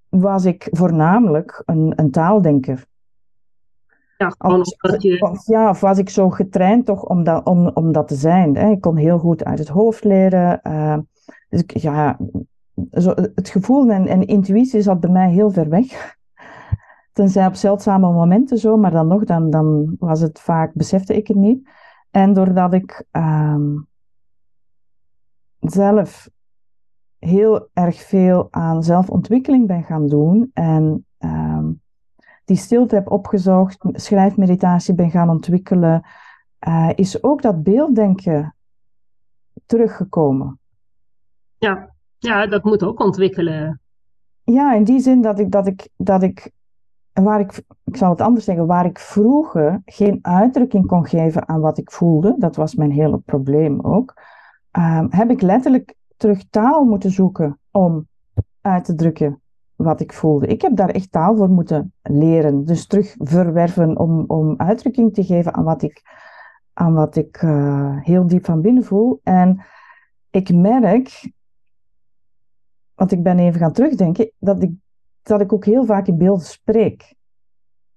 was 0.09 0.45
ik 0.45 0.67
voornamelijk 0.71 1.63
een, 1.65 1.93
een 1.95 2.11
taaldenker. 2.11 2.85
Ja, 4.17 4.35
of, 4.37 5.01
je... 5.01 5.41
ja, 5.45 5.69
of 5.69 5.79
was 5.79 5.97
ik 5.97 6.09
zo 6.09 6.29
getraind 6.29 6.85
toch 6.85 7.03
om 7.03 7.23
dat, 7.23 7.45
om, 7.45 7.67
om 7.67 7.91
dat 7.91 8.07
te 8.07 8.15
zijn. 8.15 8.55
Hè? 8.55 8.69
Ik 8.69 8.81
kon 8.81 8.97
heel 8.97 9.19
goed 9.19 9.43
uit 9.43 9.59
het 9.59 9.67
hoofd 9.67 10.03
leren. 10.03 10.59
Uh, 10.63 10.97
dus 11.49 11.61
ik, 11.61 11.77
ja, 11.77 12.19
het 13.35 13.49
gevoel 13.49 13.89
en, 13.89 14.07
en 14.07 14.27
intuïtie 14.27 14.81
zat 14.81 14.99
bij 14.99 15.09
mij 15.09 15.31
heel 15.31 15.51
ver 15.51 15.69
weg. 15.69 16.15
Tenzij 17.13 17.45
op 17.45 17.55
zeldzame 17.55 18.11
momenten 18.11 18.57
zo, 18.57 18.77
maar 18.77 18.91
dan 18.91 19.07
nog, 19.07 19.23
dan, 19.23 19.49
dan 19.49 19.95
was 19.99 20.21
het 20.21 20.39
vaak, 20.39 20.73
besefte 20.73 21.15
ik 21.15 21.27
het 21.27 21.37
niet. 21.37 21.69
En 22.11 22.33
doordat 22.33 22.73
ik 22.73 23.05
um, 23.11 23.87
zelf 25.59 26.29
heel 27.19 27.69
erg 27.73 27.95
veel 27.95 28.47
aan 28.51 28.83
zelfontwikkeling 28.83 29.67
ben 29.67 29.83
gaan 29.83 30.07
doen 30.07 30.51
en 30.53 31.05
um, 31.19 31.81
die 32.45 32.57
stilte 32.57 32.95
heb 32.95 33.11
opgezocht, 33.11 33.85
schrijfmeditatie 33.91 34.93
ben 34.93 35.11
gaan 35.11 35.29
ontwikkelen, 35.29 36.05
uh, 36.67 36.89
is 36.95 37.23
ook 37.23 37.41
dat 37.41 37.63
beelddenken 37.63 38.55
teruggekomen. 39.65 40.59
Ja, 41.57 41.93
ja, 42.21 42.47
dat 42.47 42.63
moet 42.63 42.83
ook 42.83 42.99
ontwikkelen. 42.99 43.81
Ja, 44.43 44.73
in 44.73 44.83
die 44.83 44.99
zin 44.99 45.21
dat 45.21 45.39
ik, 45.39 45.51
dat 45.51 45.67
ik, 45.67 45.89
dat 45.97 46.23
ik 46.23 46.51
waar 47.13 47.39
ik, 47.39 47.63
ik 47.83 47.97
zal 47.97 48.09
het 48.09 48.21
anders 48.21 48.45
zeggen, 48.45 48.65
waar 48.65 48.85
ik 48.85 48.99
vroeger 48.99 49.81
geen 49.85 50.19
uitdrukking 50.21 50.85
kon 50.85 51.07
geven 51.07 51.47
aan 51.47 51.61
wat 51.61 51.77
ik 51.77 51.91
voelde, 51.91 52.35
dat 52.37 52.55
was 52.55 52.75
mijn 52.75 52.91
hele 52.91 53.17
probleem 53.17 53.81
ook, 53.81 54.21
um, 54.71 55.07
heb 55.09 55.29
ik 55.29 55.41
letterlijk 55.41 55.95
terug 56.17 56.43
taal 56.49 56.83
moeten 56.83 57.11
zoeken 57.11 57.59
om 57.71 58.07
uit 58.61 58.85
te 58.85 58.95
drukken 58.95 59.41
wat 59.75 59.99
ik 59.99 60.13
voelde. 60.13 60.47
Ik 60.47 60.61
heb 60.61 60.75
daar 60.75 60.89
echt 60.89 61.11
taal 61.11 61.35
voor 61.35 61.49
moeten 61.49 61.93
leren. 62.01 62.65
Dus 62.65 62.87
terug 62.87 63.15
verwerven 63.17 63.97
om, 63.97 64.23
om 64.27 64.53
uitdrukking 64.57 65.13
te 65.13 65.23
geven 65.23 65.53
aan 65.53 65.63
wat 65.63 65.81
ik, 65.81 66.01
aan 66.73 66.93
wat 66.93 67.15
ik 67.15 67.41
uh, 67.41 67.97
heel 68.01 68.27
diep 68.27 68.45
van 68.45 68.61
binnen 68.61 68.83
voel. 68.83 69.19
En 69.23 69.61
ik 70.29 70.53
merk, 70.53 71.31
want 73.01 73.13
ik 73.13 73.23
ben 73.23 73.39
even 73.39 73.59
gaan 73.59 73.71
terugdenken, 73.71 74.31
dat 74.39 74.63
ik, 74.63 74.71
dat 75.21 75.41
ik 75.41 75.53
ook 75.53 75.65
heel 75.65 75.85
vaak 75.85 76.07
in 76.07 76.17
beelden 76.17 76.45
spreek. 76.45 77.15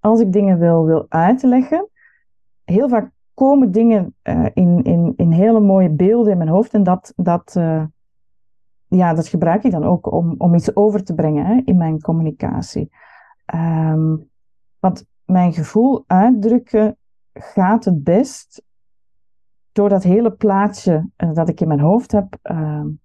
Als 0.00 0.20
ik 0.20 0.32
dingen 0.32 0.58
wil, 0.58 0.84
wil 0.84 1.06
uitleggen, 1.08 1.88
heel 2.64 2.88
vaak 2.88 3.10
komen 3.34 3.70
dingen 3.70 4.14
uh, 4.22 4.46
in, 4.54 4.82
in, 4.82 5.12
in 5.16 5.30
hele 5.30 5.60
mooie 5.60 5.90
beelden 5.90 6.32
in 6.32 6.38
mijn 6.38 6.50
hoofd 6.50 6.74
en 6.74 6.82
dat, 6.82 7.12
dat, 7.16 7.54
uh, 7.58 7.84
ja, 8.86 9.14
dat 9.14 9.28
gebruik 9.28 9.64
ik 9.64 9.70
dan 9.70 9.84
ook 9.84 10.12
om, 10.12 10.34
om 10.38 10.54
iets 10.54 10.76
over 10.76 11.04
te 11.04 11.14
brengen 11.14 11.46
hè, 11.46 11.60
in 11.64 11.76
mijn 11.76 12.00
communicatie. 12.00 12.90
Um, 13.54 14.30
want 14.78 15.06
mijn 15.24 15.52
gevoel 15.52 16.04
uitdrukken 16.06 16.96
gaat 17.32 17.84
het 17.84 18.04
best 18.04 18.62
door 19.72 19.88
dat 19.88 20.02
hele 20.02 20.32
plaatje 20.32 21.10
uh, 21.16 21.32
dat 21.32 21.48
ik 21.48 21.60
in 21.60 21.68
mijn 21.68 21.80
hoofd 21.80 22.12
heb 22.12 22.38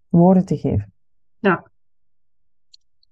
woorden 0.09 0.45
te 0.45 0.57
geven. 0.57 0.93
Ja. 1.39 1.67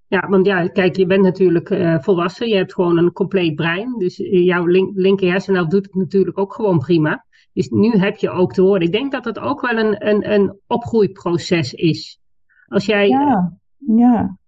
Ja, 0.08 0.28
want 0.28 0.46
ja, 0.46 0.66
kijk, 0.66 0.96
je 0.96 1.06
bent 1.06 1.22
natuurlijk 1.22 1.70
uh, 1.70 1.98
volwassen. 2.00 2.48
Je 2.48 2.56
hebt 2.56 2.74
gewoon 2.74 2.98
een 2.98 3.12
compleet 3.12 3.54
brein. 3.54 3.98
Dus 3.98 4.16
jouw 4.16 4.66
link 4.66 4.90
linker 4.94 5.30
hersenhelft 5.30 5.70
doet 5.70 5.84
het 5.84 5.94
natuurlijk 5.94 6.38
ook 6.38 6.54
gewoon 6.54 6.78
prima. 6.78 7.26
Dus 7.52 7.68
nu 7.68 7.90
heb 7.90 8.16
je 8.16 8.30
ook 8.30 8.54
de 8.54 8.62
woorden. 8.62 8.86
Ik 8.86 8.94
denk 8.94 9.12
dat 9.12 9.24
het 9.24 9.38
ook 9.38 9.60
wel 9.60 9.78
een, 9.78 10.08
een, 10.08 10.32
een 10.32 10.58
opgroeiproces 10.66 11.74
is. 11.74 12.20
Als 12.66 12.86
jij. 12.86 13.08
Ja, 13.08 13.58
ja. 13.76 14.38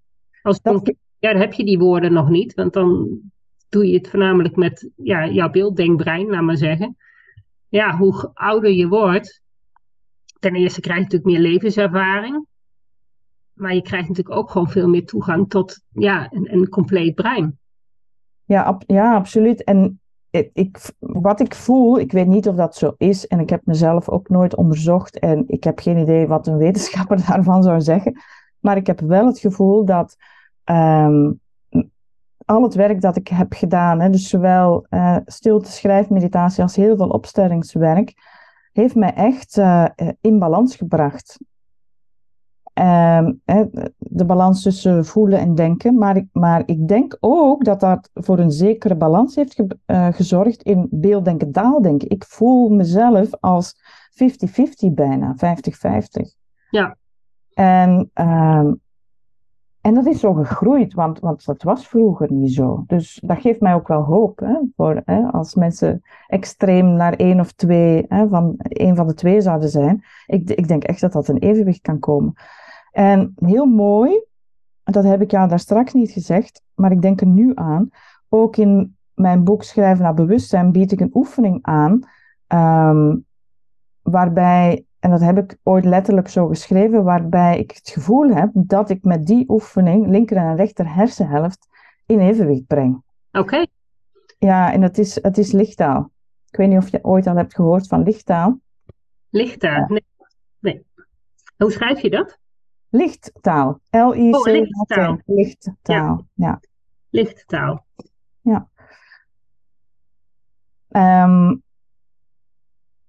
Als 0.43 0.63
dat... 0.63 0.95
ja, 1.19 1.33
dan 1.33 1.41
heb 1.41 1.53
je 1.53 1.65
die 1.65 1.79
woorden 1.79 2.13
nog 2.13 2.29
niet, 2.29 2.55
want 2.55 2.73
dan 2.73 3.21
doe 3.69 3.87
je 3.87 3.97
het 3.97 4.09
voornamelijk 4.09 4.57
met 4.57 4.91
ja, 4.97 5.29
jouw 5.29 5.51
beelddenkbrein, 5.51 6.27
laat 6.27 6.43
maar 6.43 6.57
zeggen. 6.57 6.97
Ja, 7.69 7.97
hoe 7.97 8.31
ouder 8.35 8.71
je 8.71 8.89
wordt, 8.89 9.43
ten 10.39 10.55
eerste 10.55 10.81
krijg 10.81 10.99
je 10.99 11.05
natuurlijk 11.05 11.31
meer 11.31 11.51
levenservaring. 11.51 12.47
Maar 13.61 13.75
je 13.75 13.83
krijgt 13.83 14.09
natuurlijk 14.09 14.37
ook 14.37 14.51
gewoon 14.51 14.71
veel 14.71 14.89
meer 14.89 15.07
toegang 15.07 15.49
tot 15.51 15.81
ja, 15.89 16.29
een, 16.33 16.53
een 16.53 16.69
compleet 16.69 17.15
brein. 17.15 17.59
Ja, 18.45 18.79
ja, 18.87 19.15
absoluut. 19.15 19.65
En 19.65 20.01
ik, 20.53 20.91
wat 20.99 21.41
ik 21.41 21.55
voel, 21.55 21.99
ik 21.99 22.13
weet 22.13 22.27
niet 22.27 22.49
of 22.49 22.55
dat 22.55 22.77
zo 22.77 22.95
is 22.97 23.27
en 23.27 23.41
ik 23.41 23.51
heb 23.51 23.61
mezelf 23.65 24.09
ook 24.09 24.29
nooit 24.29 24.57
onderzocht 24.57 25.19
en 25.19 25.45
ik 25.47 25.65
heb 25.65 25.79
geen 25.79 25.99
idee 25.99 26.27
wat 26.27 26.47
een 26.47 26.57
wetenschapper 26.57 27.25
daarvan 27.27 27.63
zou 27.63 27.81
zeggen, 27.81 28.21
maar 28.59 28.77
ik 28.77 28.87
heb 28.87 29.01
wel 29.01 29.27
het 29.27 29.39
gevoel 29.39 29.85
dat 29.85 30.17
um, 30.65 31.41
al 32.45 32.63
het 32.63 32.75
werk 32.75 33.01
dat 33.01 33.17
ik 33.17 33.29
heb 33.29 33.53
gedaan, 33.53 34.01
hè, 34.01 34.11
dus 34.11 34.29
zowel 34.29 34.87
uh, 34.91 35.17
stilte, 35.25 35.71
schrijfmeditatie 35.71 36.63
als 36.63 36.77
heel 36.77 36.97
veel 36.97 37.09
opstellingswerk, 37.09 38.15
heeft 38.73 38.95
mij 38.95 39.15
echt 39.15 39.57
uh, 39.57 39.87
in 40.21 40.39
balans 40.39 40.77
gebracht. 40.77 41.39
Ehm, 42.81 43.33
de 43.99 44.25
balans 44.25 44.63
tussen 44.63 45.05
voelen 45.05 45.39
en 45.39 45.55
denken. 45.55 45.95
Maar 45.95 46.17
ik, 46.17 46.27
maar 46.33 46.63
ik 46.67 46.89
denk 46.89 47.17
ook 47.21 47.65
dat 47.65 47.81
dat 47.81 48.11
voor 48.15 48.39
een 48.39 48.53
zekere 48.53 48.95
balans 48.95 49.35
heeft 49.35 49.63
eh, 49.87 50.07
gezorgd 50.13 50.63
in 50.63 50.89
beelddenken, 50.91 51.53
taaldenken. 51.53 52.11
Ik 52.11 52.25
voel 52.25 52.69
mezelf 52.69 53.31
als 53.41 53.75
50-50 54.11 54.93
bijna, 54.93 55.35
50-50. 55.37 55.41
Ja. 56.71 56.97
En 57.55 58.11
ehm, 58.13 58.73
en 59.81 59.95
dat 59.95 60.07
is 60.07 60.21
zo 60.21 60.33
gegroeid, 60.33 60.95
want, 60.95 61.21
want 61.21 61.45
dat 61.45 61.63
was 61.63 61.89
vroeger 61.89 62.33
niet 62.33 62.53
zo. 62.53 62.85
Dus 62.87 63.21
dat 63.25 63.41
geeft 63.41 63.61
mij 63.61 63.75
ook 63.75 63.89
wel 63.89 64.03
hoop. 64.03 64.39
Hè, 64.39 64.59
voor, 64.77 65.03
hè, 65.05 65.23
als 65.23 65.55
mensen 65.55 66.03
extreem 66.27 66.93
naar 66.93 67.13
één 67.13 67.41
of 67.41 67.53
twee, 67.53 68.05
hè, 68.09 68.29
van 68.29 68.55
één 68.59 68.97
van 68.97 69.07
de 69.07 69.15
twee 69.15 69.41
zouden 69.41 69.69
zijn. 69.69 70.05
Ik, 70.27 70.51
ik 70.51 70.69
denk 70.69 70.85
echt 70.85 71.01
dat 71.01 71.13
dat 71.13 71.29
een 71.29 71.39
evenwicht 71.39 71.81
kan 71.81 71.99
komen. 71.99 72.35
En 72.91 73.33
heel 73.37 73.67
mooi, 73.67 74.25
dat 74.83 75.05
heb 75.05 75.21
ik 75.21 75.31
jou 75.31 75.49
daar 75.49 75.59
straks 75.59 75.93
niet 75.93 76.11
gezegd, 76.11 76.63
maar 76.75 76.93
ik 76.93 77.03
denk 77.03 77.21
er 77.21 77.27
nu 77.27 77.53
aan. 77.55 77.91
Ook 78.29 78.57
in 78.57 78.97
mijn 79.15 79.45
boek 79.45 79.63
Schrijven 79.63 80.03
naar 80.03 80.15
Bewustzijn 80.15 80.73
bied 80.73 80.93
ik 80.93 81.01
een 81.01 81.11
oefening 81.15 81.59
aan. 81.63 82.01
Ehm, 82.47 83.17
waarbij 84.03 84.85
en 85.01 85.11
dat 85.11 85.21
heb 85.21 85.39
ik 85.39 85.57
ooit 85.63 85.85
letterlijk 85.85 86.29
zo 86.29 86.47
geschreven, 86.47 87.05
waarbij 87.05 87.59
ik 87.59 87.71
het 87.71 87.89
gevoel 87.89 88.35
heb 88.35 88.51
dat 88.53 88.91
ik 88.91 89.05
met 89.05 89.27
die 89.27 89.45
oefening 89.49 90.07
linker 90.07 90.37
en 90.37 90.57
rechter 90.57 90.95
hersenhelft 90.95 91.69
in 92.07 92.21
evenwicht 92.21 92.67
breng. 92.67 93.03
Oké. 93.33 93.67
Ja, 94.39 94.73
en 94.73 94.83
het 94.83 94.99
is, 94.99 95.23
het 95.23 95.39
is 95.39 95.53
lichttaal. 95.53 96.11
Ik 96.51 96.57
weet 96.57 96.69
niet 96.69 96.79
of 96.79 96.89
je 96.89 97.05
ooit 97.05 97.27
al 97.27 97.37
hebt 97.37 97.55
gehoord 97.55 97.87
van 97.87 98.03
lichttaal. 98.03 98.61
Lichttaal? 99.31 99.87
Nee. 99.89 100.05
nee. 100.59 100.85
Hoe 101.57 101.73
schrijf 101.73 102.01
je 102.01 102.11
dat? 102.11 102.39
Lichttaal. 102.91 103.81
L-I-C-H-T. 103.91 104.37
Oh, 104.37 104.53
lichttaal. 104.53 105.19
Lichttaal, 105.25 105.77
ja. 105.83 106.25
ja. 106.35 106.61
Lichttaal. 107.11 107.87
Ja. 108.41 108.69
Um, 111.25 111.63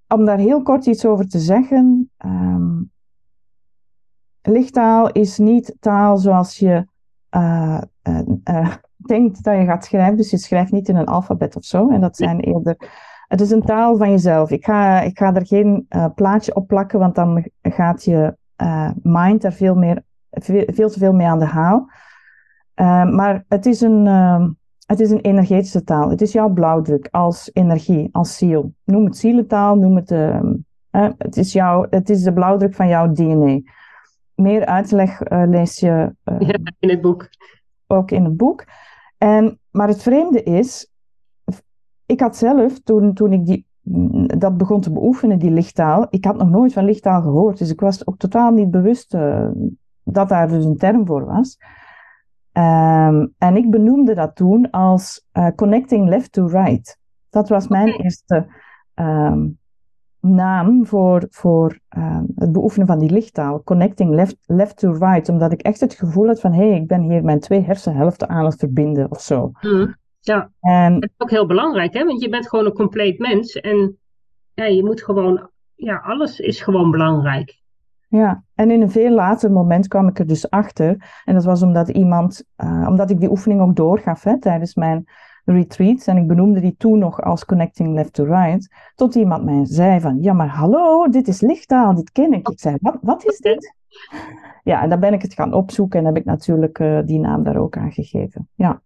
om 0.07 0.25
daar 0.25 0.37
heel 0.37 0.61
kort 0.61 0.85
iets 0.85 1.05
over 1.05 1.27
te 1.27 1.39
zeggen. 1.39 2.11
Um, 2.25 2.91
lichttaal 4.41 5.11
is 5.11 5.37
niet 5.37 5.75
taal 5.79 6.17
zoals 6.17 6.57
je 6.57 6.87
uh, 7.35 7.81
uh, 8.03 8.21
uh, 8.43 8.75
denkt 8.95 9.43
dat 9.43 9.57
je 9.57 9.65
gaat 9.65 9.85
schrijven. 9.85 10.17
Dus 10.17 10.31
je 10.31 10.37
schrijft 10.37 10.71
niet 10.71 10.87
in 10.87 10.95
een 10.95 11.05
alfabet 11.05 11.55
of 11.55 11.63
zo. 11.63 11.89
En 11.89 12.01
dat 12.01 12.17
zijn 12.17 12.39
eerder. 12.39 12.89
Het 13.27 13.41
is 13.41 13.51
een 13.51 13.61
taal 13.61 13.97
van 13.97 14.09
jezelf. 14.09 14.49
Ik 14.51 14.65
ga, 14.65 15.01
ik 15.01 15.17
ga 15.17 15.33
er 15.33 15.45
geen 15.45 15.87
plaatje 16.15 16.55
op 16.55 16.67
plakken, 16.67 16.99
want 16.99 17.15
dan 17.15 17.51
gaat 17.61 18.03
je 18.03 18.37
mind 19.03 19.43
er 19.43 19.53
veel, 19.53 19.75
meer, 19.75 20.03
veel, 20.29 20.63
veel 20.67 20.89
te 20.89 20.99
veel 20.99 21.13
mee 21.13 21.27
aan 21.27 21.39
de 21.39 21.45
haal. 21.45 21.89
maar 23.11 23.45
het 23.47 23.65
is 23.65 23.81
een 23.81 24.07
ehm, 24.07 24.47
het 24.91 24.99
is 24.99 25.11
een 25.11 25.21
energetische 25.21 25.83
taal. 25.83 26.09
Het 26.09 26.21
is 26.21 26.31
jouw 26.31 26.49
blauwdruk 26.49 27.07
als 27.11 27.49
energie, 27.53 28.09
als 28.11 28.37
ziel. 28.37 28.73
Noem 28.83 29.05
het 29.05 29.17
zielentaal, 29.17 29.75
noem 29.75 29.95
het... 29.95 30.11
Uh, 30.11 30.39
het, 31.17 31.37
is 31.37 31.53
jouw, 31.53 31.85
het 31.89 32.09
is 32.09 32.23
de 32.23 32.33
blauwdruk 32.33 32.73
van 32.73 32.87
jouw 32.87 33.11
DNA. 33.11 33.59
Meer 34.35 34.65
uitleg 34.65 35.31
uh, 35.31 35.43
lees 35.47 35.79
je... 35.79 36.15
Uh, 36.25 36.49
in 36.79 36.89
het 36.89 37.01
boek. 37.01 37.29
Ook 37.87 38.11
in 38.11 38.23
het 38.23 38.37
boek. 38.37 38.65
En, 39.17 39.59
maar 39.69 39.87
het 39.87 40.01
vreemde 40.01 40.43
is... 40.43 40.91
Ik 42.05 42.19
had 42.19 42.37
zelf, 42.37 42.79
toen, 42.79 43.13
toen 43.13 43.33
ik 43.33 43.45
die, 43.45 43.65
dat 44.37 44.57
begon 44.57 44.81
te 44.81 44.91
beoefenen, 44.91 45.39
die 45.39 45.51
lichttaal... 45.51 46.07
Ik 46.09 46.25
had 46.25 46.37
nog 46.37 46.49
nooit 46.49 46.73
van 46.73 46.85
lichttaal 46.85 47.21
gehoord. 47.21 47.57
Dus 47.57 47.71
ik 47.71 47.79
was 47.79 48.07
ook 48.07 48.17
totaal 48.17 48.51
niet 48.51 48.71
bewust 48.71 49.13
eh, 49.13 49.47
dat 50.03 50.29
daar 50.29 50.47
dus 50.47 50.65
een 50.65 50.77
term 50.77 51.05
voor 51.05 51.25
was... 51.25 51.57
Um, 52.53 53.33
en 53.37 53.55
ik 53.55 53.69
benoemde 53.69 54.13
dat 54.13 54.35
toen 54.35 54.69
als 54.69 55.27
uh, 55.33 55.47
connecting 55.55 56.09
left 56.09 56.31
to 56.31 56.45
right. 56.45 56.99
Dat 57.29 57.49
was 57.49 57.67
mijn 57.67 57.87
eerste 57.87 58.47
um, 58.95 59.57
naam 60.19 60.85
voor, 60.85 61.25
voor 61.29 61.79
um, 61.97 62.25
het 62.35 62.51
beoefenen 62.51 62.87
van 62.87 62.99
die 62.99 63.11
lichttaal. 63.11 63.63
Connecting 63.63 64.13
left, 64.13 64.37
left 64.45 64.77
to 64.77 64.91
right. 64.91 65.29
Omdat 65.29 65.51
ik 65.51 65.61
echt 65.61 65.79
het 65.79 65.93
gevoel 65.93 66.27
had 66.27 66.39
van, 66.39 66.53
hé, 66.53 66.69
hey, 66.69 66.79
ik 66.79 66.87
ben 66.87 67.01
hier 67.01 67.23
mijn 67.23 67.39
twee 67.39 67.61
hersenhelften 67.61 68.29
aan 68.29 68.45
het 68.45 68.55
verbinden 68.59 69.11
of 69.11 69.21
zo. 69.21 69.51
Mm, 69.61 69.95
ja, 70.21 70.51
en, 70.59 70.99
dat 70.99 71.09
is 71.09 71.15
ook 71.17 71.29
heel 71.29 71.45
belangrijk, 71.45 71.93
hè? 71.93 72.05
Want 72.05 72.21
je 72.21 72.29
bent 72.29 72.49
gewoon 72.49 72.65
een 72.65 72.73
compleet 72.73 73.19
mens. 73.19 73.55
En 73.55 73.97
ja, 74.53 74.65
je 74.65 74.83
moet 74.83 75.03
gewoon, 75.03 75.49
ja, 75.75 75.95
alles 75.97 76.39
is 76.39 76.61
gewoon 76.61 76.91
belangrijk. 76.91 77.59
Ja, 78.07 78.43
en 78.55 78.71
in 78.71 78.81
een 78.81 78.91
veel 78.91 79.11
later 79.11 79.51
moment 79.51 79.87
kwam 79.87 80.07
ik 80.07 80.19
er 80.19 80.27
dus 80.27 80.49
achter. 80.49 81.21
En 81.25 81.33
dat 81.33 81.43
was 81.43 81.63
omdat 81.63 81.89
iemand, 81.89 82.43
uh, 82.57 82.85
omdat 82.89 83.09
ik 83.09 83.19
die 83.19 83.29
oefening 83.29 83.61
ook 83.61 83.75
doorgaf 83.75 84.23
hè, 84.23 84.39
tijdens 84.39 84.75
mijn 84.75 85.05
retreats. 85.45 86.07
En 86.07 86.17
ik 86.17 86.27
benoemde 86.27 86.59
die 86.59 86.75
toen 86.77 86.99
nog 86.99 87.21
als 87.21 87.45
Connecting 87.45 87.93
Left 87.93 88.13
to 88.13 88.23
Right. 88.23 88.75
Tot 88.95 89.15
iemand 89.15 89.43
mij 89.43 89.65
zei 89.65 89.99
van, 89.99 90.21
ja 90.21 90.33
maar 90.33 90.47
hallo, 90.47 91.09
dit 91.09 91.27
is 91.27 91.41
lichttaal, 91.41 91.95
dit 91.95 92.11
ken 92.11 92.33
ik. 92.33 92.49
Ik 92.49 92.59
zei, 92.59 92.77
wat, 92.81 92.97
wat 93.01 93.25
is 93.25 93.37
dit? 93.37 93.73
Ja, 94.63 94.81
en 94.81 94.89
dan 94.89 94.99
ben 94.99 95.13
ik 95.13 95.21
het 95.21 95.33
gaan 95.33 95.53
opzoeken 95.53 95.99
en 95.99 96.05
heb 96.05 96.17
ik 96.17 96.25
natuurlijk 96.25 96.79
uh, 96.79 96.99
die 97.05 97.19
naam 97.19 97.43
daar 97.43 97.57
ook 97.57 97.77
aan 97.77 97.91
gegeven. 97.91 98.49
Ja. 98.55 98.81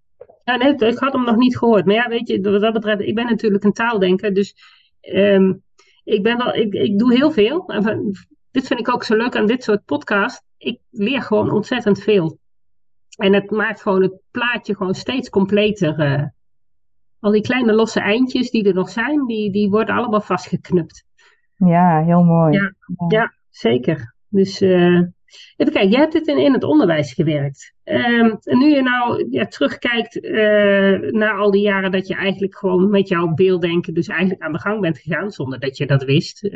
Ja, 0.46 0.56
nee, 0.56 0.76
ik 0.76 0.98
had 0.98 1.14
hem 1.14 1.24
nog 1.24 1.36
niet 1.36 1.58
gehoord. 1.58 1.86
Maar 1.86 1.96
ja, 1.96 2.08
weet 2.08 2.28
je, 2.28 2.42
wat 2.42 2.62
dat 2.62 2.74
betreft, 2.74 3.02
ik 3.02 3.16
ben 3.16 3.26
natuurlijk 3.26 3.64
een 3.64 3.74
taaldenker. 3.74 4.34
Dus 4.34 4.56
um, 5.02 5.64
ik, 6.04 6.24
ben 6.24 6.38
wel, 6.38 6.54
ik, 6.54 6.74
ik 6.74 7.00
doe 7.00 7.14
heel 7.14 7.32
veel 7.32 7.66
dit 8.56 8.68
vind 8.68 8.80
ik 8.80 8.90
ook 8.90 9.04
zo 9.04 9.16
leuk 9.16 9.36
aan 9.36 9.46
dit 9.46 9.64
soort 9.64 9.86
podcast. 9.86 10.44
Ik 10.58 10.80
leer 10.90 11.22
gewoon 11.22 11.52
ontzettend 11.52 12.04
veel. 12.04 12.38
En 13.18 13.34
het 13.34 13.52
maakt 13.52 13.82
gewoon 13.82 14.02
het 14.02 14.14
plaatje 14.32 14.76
gewoon 14.76 14.94
steeds 14.94 15.30
completer. 15.30 16.00
Uh, 16.00 16.24
al 17.20 17.32
die 17.32 17.42
kleine 17.42 17.74
losse 17.74 18.00
eindjes 18.00 18.52
die 18.52 18.68
er 18.68 18.74
nog 18.74 18.90
zijn, 18.90 19.26
die, 19.26 19.52
die 19.52 19.70
worden 19.70 19.96
allemaal 19.96 20.22
vastgeknupt. 20.22 21.06
Ja, 21.56 22.04
heel 22.04 22.24
mooi. 22.24 22.58
Ja, 22.58 22.74
ja. 23.08 23.34
zeker. 23.50 24.16
Dus 24.28 24.62
uh, 24.62 25.02
even 25.56 25.74
kijken, 25.74 25.92
jij 25.92 26.00
hebt 26.00 26.14
dit 26.14 26.28
in, 26.28 26.38
in 26.38 26.54
het 26.54 26.64
onderwijs 26.64 27.14
gewerkt. 27.14 27.74
Um, 27.84 28.38
en 28.42 28.58
nu 28.58 28.70
je 28.70 28.82
nou 28.82 29.28
ja, 29.30 29.46
terugkijkt 29.46 30.24
uh, 30.24 31.12
naar 31.12 31.38
al 31.38 31.52
die 31.52 31.62
jaren 31.62 31.92
dat 31.92 32.08
je 32.08 32.16
eigenlijk 32.16 32.58
gewoon 32.58 32.90
met 32.90 33.08
jouw 33.08 33.28
beelddenken 33.28 33.94
dus 33.94 34.08
eigenlijk 34.08 34.42
aan 34.42 34.52
de 34.52 34.60
gang 34.60 34.82
bent 34.82 34.98
gegaan, 34.98 35.32
zonder 35.32 35.60
dat 35.60 35.78
je 35.78 35.86
dat 35.86 36.04
wist. 36.04 36.50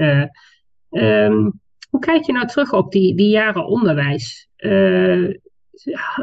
Um, 0.90 1.60
hoe 1.90 2.00
kijk 2.00 2.26
je 2.26 2.32
nou 2.32 2.48
terug 2.48 2.74
op 2.74 2.92
die, 2.92 3.16
die 3.16 3.30
jaren 3.30 3.66
onderwijs? 3.66 4.50
Uh, 4.58 5.36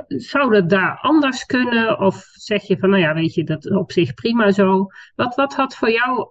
zou 0.08 0.52
dat 0.52 0.70
daar 0.70 0.98
anders 1.00 1.44
kunnen? 1.44 2.00
Of 2.00 2.24
zeg 2.32 2.62
je 2.62 2.78
van, 2.78 2.90
nou 2.90 3.02
ja, 3.02 3.14
weet 3.14 3.34
je, 3.34 3.44
dat 3.44 3.70
op 3.70 3.92
zich 3.92 4.14
prima 4.14 4.50
zo. 4.50 4.86
Wat, 5.14 5.34
wat 5.34 5.54
had 5.54 5.74
voor 5.74 5.90
jou 5.90 6.30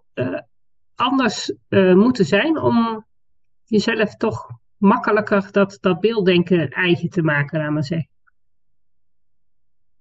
anders 0.96 1.54
moeten 1.96 2.26
zijn 2.26 2.60
om 2.60 3.06
jezelf 3.66 4.16
toch 4.16 4.48
makkelijker 4.86 5.48
dat, 5.52 5.78
dat 5.82 6.00
beelddenken 6.00 6.69
eigen 6.69 7.10
te 7.10 7.21
maken, 7.21 7.60
laat 7.60 7.71
maar 7.71 7.84
zeggen? 7.84 8.10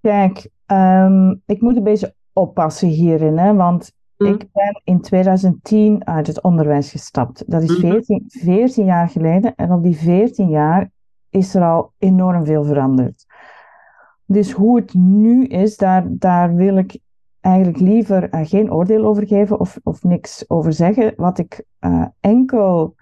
Kijk, 0.01 0.49
um, 0.67 1.43
ik 1.47 1.61
moet 1.61 1.77
een 1.77 1.83
beetje 1.83 2.15
oppassen 2.33 2.89
hierin, 2.89 3.39
hè, 3.39 3.55
want 3.55 3.93
Mm. 4.17 4.27
Ik 4.27 4.47
ben 4.53 4.81
in 4.85 5.01
2010 5.01 6.07
uit 6.07 6.27
het 6.27 6.43
onderwijs 6.43 6.91
gestapt. 6.91 7.51
Dat 7.51 7.63
is 7.63 7.79
14, 7.79 8.25
mhm. 8.27 8.45
14 8.45 8.85
jaar 8.85 9.09
geleden. 9.09 9.55
En 9.55 9.73
op 9.73 9.83
die 9.83 9.97
14 9.97 10.49
jaar 10.49 10.91
is 11.31 11.55
er 11.55 11.63
al 11.63 11.93
enorm 11.99 12.45
veel 12.45 12.65
veranderd. 12.65 13.27
Dus 14.27 14.53
hoe 14.53 14.77
het 14.77 14.95
nu 14.95 15.45
is, 15.45 15.77
daar, 15.77 16.05
daar 16.09 16.55
wil 16.55 16.77
ik 16.77 16.99
eigenlijk 17.41 17.79
liever 17.79 18.35
uh, 18.35 18.47
geen 18.47 18.73
oordeel 18.73 19.05
over 19.05 19.27
geven 19.27 19.61
of, 19.61 19.79
of 19.83 20.03
niks 20.03 20.51
over 20.51 20.73
zeggen. 20.73 21.13
Wat 21.17 21.39
ik 21.39 21.65
uh, 21.81 22.07
enkel 22.21 22.95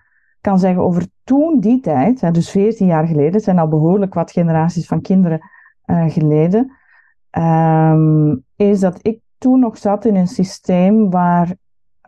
kan 0.43 0.59
zeggen 0.59 0.83
over 0.83 1.07
toen, 1.25 1.61
die 1.61 1.81
tijd, 1.81 2.21
hè, 2.21 2.31
dus 2.31 2.51
14 2.51 2.87
jaar 2.87 3.07
geleden, 3.07 3.33
het 3.33 3.45
zijn 3.45 3.59
al 3.59 3.69
behoorlijk 3.69 4.15
wat 4.15 4.33
generaties 4.33 4.87
van 4.87 5.01
kinderen 5.01 5.51
uh, 5.87 6.11
geleden, 6.11 6.73
um, 7.39 8.45
is 8.57 8.81
dat 8.81 8.99
ik 9.03 9.21
toen 9.39 9.59
nog 9.61 9.79
zat 9.79 10.05
in 10.05 10.17
een 10.17 10.27
systeem 10.27 11.11
waar 11.11 11.55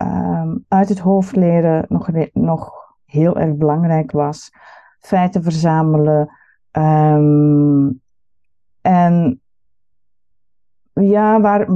um, 0.02 0.64
uit 0.68 0.88
het 0.88 0.98
hoofd 0.98 1.36
leren 1.36 1.84
nog, 1.88 2.10
nog 2.32 2.72
heel 3.04 3.36
erg 3.36 3.54
belangrijk 3.54 4.10
was. 4.10 4.50
Feiten 4.98 5.42
verzamelen. 5.42 6.30
Um, 6.72 8.00
en 8.80 9.40
ja, 10.92 11.40
waar, 11.40 11.68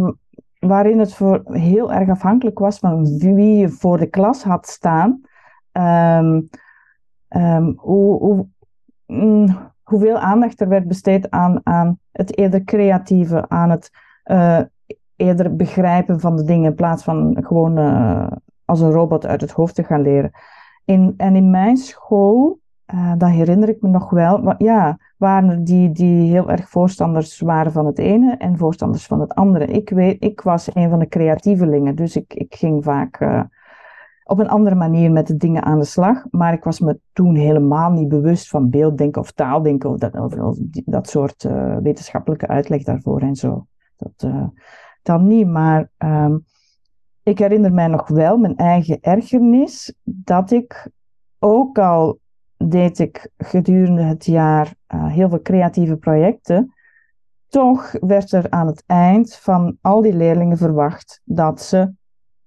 waarin 0.59 0.99
het 0.99 1.15
voor 1.15 1.43
heel 1.45 1.93
erg 1.93 2.09
afhankelijk 2.09 2.59
was 2.59 2.79
van 2.79 3.19
wie 3.19 3.57
je 3.57 3.69
voor 3.69 3.99
de 3.99 4.07
klas 4.07 4.43
had 4.43 4.67
staan. 4.67 5.21
Um, 5.73 6.49
hoe, 7.77 8.19
hoe, 8.19 8.47
mm, 9.07 9.57
hoeveel 9.83 10.19
aandacht 10.19 10.61
er 10.61 10.69
werd 10.69 10.89
besteed 10.89 11.31
aan, 11.31 11.61
aan 11.63 11.99
het 12.13 12.39
eerder 12.39 12.65
creatieve, 12.65 13.49
aan 13.49 13.71
het 13.71 13.91
uh, 14.25 14.61
eerder 15.17 15.57
begrijpen 15.57 16.21
van 16.21 16.37
de 16.37 16.45
dingen 16.45 16.71
in 16.71 16.75
plaats 16.75 17.05
van 17.05 17.37
gewoon 17.41 17.79
uh, 17.79 18.27
als 18.65 18.81
een 18.81 18.91
robot 18.91 19.27
uit 19.27 19.41
het 19.41 19.51
hoofd 19.51 19.75
te 19.75 19.85
gaan 19.85 20.03
leren. 20.03 20.31
In, 20.85 21.15
en 21.17 21.37
in 21.37 21.51
mijn 21.51 21.77
school 21.77 22.59
uh, 22.95 23.13
dat 23.17 23.29
herinner 23.29 23.69
ik 23.69 23.81
me 23.81 23.89
nog 23.89 24.11
wel. 24.11 24.39
Maar 24.39 24.55
ja, 24.63 24.99
waren 25.17 25.51
er 25.51 25.65
die, 25.65 25.91
die 25.91 26.31
heel 26.31 26.51
erg 26.51 26.69
voorstanders 26.69 27.41
waren 27.41 27.73
van 27.73 27.87
het 27.87 27.99
ene 27.99 28.37
en 28.37 28.59
voorstanders 28.59 29.07
van 29.07 29.21
het 29.21 29.35
andere. 29.35 29.65
Ik, 29.65 29.91
weet, 29.91 30.25
ik 30.25 30.41
was 30.41 30.75
een 30.75 30.91
van 30.91 30.99
de 30.99 31.09
creatievelingen, 31.09 31.95
dus 31.95 32.17
ik, 32.17 32.35
ik 32.35 32.55
ging 32.55 32.85
vaak 32.85 33.21
op 34.29 34.39
een 34.39 34.49
andere 34.49 34.75
manier 34.75 35.13
met 35.13 35.27
de 35.27 35.37
dingen 35.37 35.63
aan 35.63 35.79
de 35.79 35.85
slag. 35.85 36.25
Maar 36.31 36.53
ik 36.53 36.65
was 36.65 36.81
me 36.81 37.01
toen 37.13 37.35
helemaal 37.35 37.91
niet 37.91 38.09
bewust 38.09 38.49
van 38.49 38.71
beelddenken 38.71 39.21
of 39.21 39.33
taaldenken 39.33 39.91
of 39.91 39.99
dat, 39.99 40.59
dat 40.85 41.09
soort 41.09 41.45
uh, 41.45 41.77
wetenschappelijke 41.77 42.47
uitleg 42.47 42.83
daarvoor 42.83 43.21
en 43.21 43.35
zo. 43.35 43.67
Dat, 43.97 44.31
dan 45.03 45.27
niet, 45.27 45.47
maar 45.47 45.91
um, 45.99 46.45
ik 47.23 47.39
herinner 47.39 47.73
mij 47.73 47.87
nog 47.87 48.09
wel 48.09 48.37
mijn 48.37 48.57
eigen 48.57 48.99
ergernis 49.01 49.95
dat 50.05 50.51
ik 50.51 50.91
ook 51.39 51.79
al 51.79 52.19
deed 52.57 52.99
ik 52.99 53.31
gedurende 53.37 54.03
het 54.03 54.25
jaar 54.25 54.75
uh, 54.95 55.07
heel 55.07 55.29
veel 55.29 55.43
creatieve 55.43 55.97
projecten. 55.97 56.75
Toch 57.49 57.93
werd 58.01 58.33
er 58.33 58.51
aan 58.51 58.67
het 58.67 58.83
eind 58.87 59.35
van 59.35 59.77
al 59.81 60.03
die 60.03 60.15
leerlingen 60.15 60.57
verwacht 60.57 61.21
dat 61.25 61.61
ze 61.61 61.93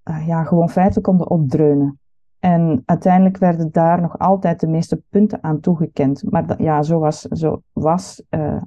uh, 0.10 0.28
ja, 0.28 0.44
gewoon 0.44 0.70
feiten 0.70 1.02
konden 1.02 1.30
opdreunen. 1.30 2.00
En 2.40 2.82
uiteindelijk 2.86 3.38
werden 3.38 3.72
daar 3.72 4.02
nog 4.02 4.20
altijd 4.20 4.60
de 4.60 4.68
meeste 4.68 5.02
punten 5.10 5.44
aan 5.44 5.60
toegekend. 5.60 6.32
Maar 6.32 6.62
ja, 6.62 6.84
zo 6.84 7.00
was, 7.00 7.22
zo 7.22 7.62
was 7.72 8.24
uh, 8.30 8.62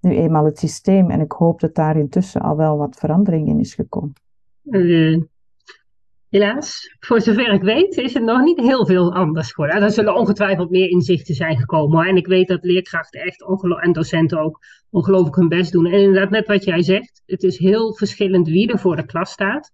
nu 0.00 0.16
eenmaal 0.16 0.44
het 0.44 0.58
systeem. 0.58 1.10
En 1.10 1.20
ik 1.20 1.32
hoop 1.32 1.60
dat 1.60 1.74
daar 1.74 1.96
intussen 1.96 2.40
al 2.40 2.56
wel 2.56 2.76
wat 2.76 2.96
verandering 2.96 3.48
in 3.48 3.60
is 3.60 3.74
gekomen. 3.74 4.12
Helaas, 6.28 6.96
voor 7.00 7.20
zover 7.20 7.52
ik 7.52 7.62
weet, 7.62 7.96
is 7.96 8.14
het 8.14 8.22
nog 8.22 8.42
niet 8.42 8.60
heel 8.60 8.86
veel 8.86 9.12
anders 9.14 9.52
geworden. 9.52 9.82
Er 9.82 9.90
zullen 9.90 10.14
ongetwijfeld 10.14 10.70
meer 10.70 10.88
inzichten 10.88 11.34
zijn 11.34 11.58
gekomen. 11.58 12.06
En 12.06 12.16
ik 12.16 12.26
weet 12.26 12.48
dat 12.48 12.64
leerkrachten 12.64 13.20
echt 13.20 13.44
en 13.82 13.92
docenten 13.92 14.40
ook 14.40 14.58
ongelooflijk 14.90 15.36
hun 15.36 15.48
best 15.48 15.72
doen. 15.72 15.86
En 15.86 16.00
inderdaad, 16.00 16.30
net 16.30 16.46
wat 16.46 16.64
jij 16.64 16.82
zegt, 16.82 17.22
het 17.26 17.42
is 17.42 17.58
heel 17.58 17.94
verschillend 17.94 18.48
wie 18.48 18.72
er 18.72 18.78
voor 18.78 18.96
de 18.96 19.04
klas 19.04 19.30
staat. 19.30 19.72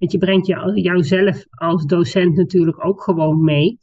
Want 0.00 0.12
je 0.12 0.18
brengt 0.18 0.46
jou, 0.46 0.80
jouzelf 0.80 1.44
als 1.50 1.86
docent 1.86 2.36
natuurlijk 2.36 2.84
ook 2.84 3.02
gewoon 3.02 3.44
mee. 3.44 3.78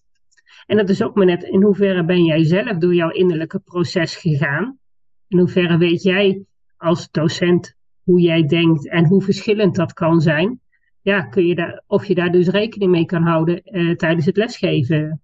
En 0.66 0.78
dat 0.78 0.90
is 0.90 1.02
ook 1.02 1.16
maar 1.16 1.26
net 1.26 1.44
in 1.44 1.64
hoeverre 1.64 2.06
ben 2.06 2.24
jij 2.24 2.44
zelf 2.44 2.78
door 2.78 2.96
jouw 2.96 3.10
innerlijke 3.10 3.60
proces 3.60 4.16
gegaan. 4.16 4.80
In 5.28 5.38
hoeverre 5.38 5.78
weet 5.78 6.04
jij 6.04 6.44
als 6.78 7.12
docent 7.12 7.76
hoe 8.04 8.22
jij 8.22 8.48
denkt 8.48 8.90
en 8.90 9.06
hoe 9.06 9.24
verschillend 9.24 9.76
dat 9.76 9.94
kan 9.94 10.22
zijn 10.22 10.60
ja, 11.08 11.22
kun 11.22 11.46
je 11.46 11.56
daar, 11.56 11.84
of 11.88 12.06
je 12.06 12.16
daar 12.16 12.32
dus 12.32 12.48
rekening 12.48 12.92
mee 12.92 13.06
kan 13.06 13.24
houden 13.24 13.62
uh, 13.64 13.96
tijdens 13.96 14.26
het 14.26 14.38
lesgeven. 14.38 15.22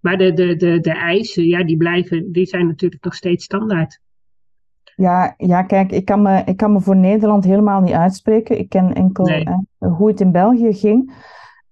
Maar 0.00 0.18
de, 0.18 0.32
de, 0.32 0.56
de, 0.56 0.80
de 0.80 0.92
eisen, 0.92 1.46
ja, 1.46 1.64
die 1.64 1.76
blijven, 1.76 2.32
die 2.32 2.46
zijn 2.46 2.66
natuurlijk 2.66 3.04
nog 3.04 3.14
steeds 3.14 3.44
standaard. 3.44 4.00
Ja, 5.00 5.34
ja 5.36 5.62
kijk, 5.62 5.92
ik 5.92 6.04
kan, 6.04 6.22
me, 6.22 6.42
ik 6.44 6.56
kan 6.56 6.72
me 6.72 6.80
voor 6.80 6.96
Nederland 6.96 7.44
helemaal 7.44 7.80
niet 7.80 7.94
uitspreken. 7.94 8.58
Ik 8.58 8.68
ken 8.68 8.94
enkel 8.94 9.26
eh, 9.26 9.56
hoe 9.78 10.08
het 10.08 10.20
in 10.20 10.32
België 10.32 10.72
ging. 10.72 11.12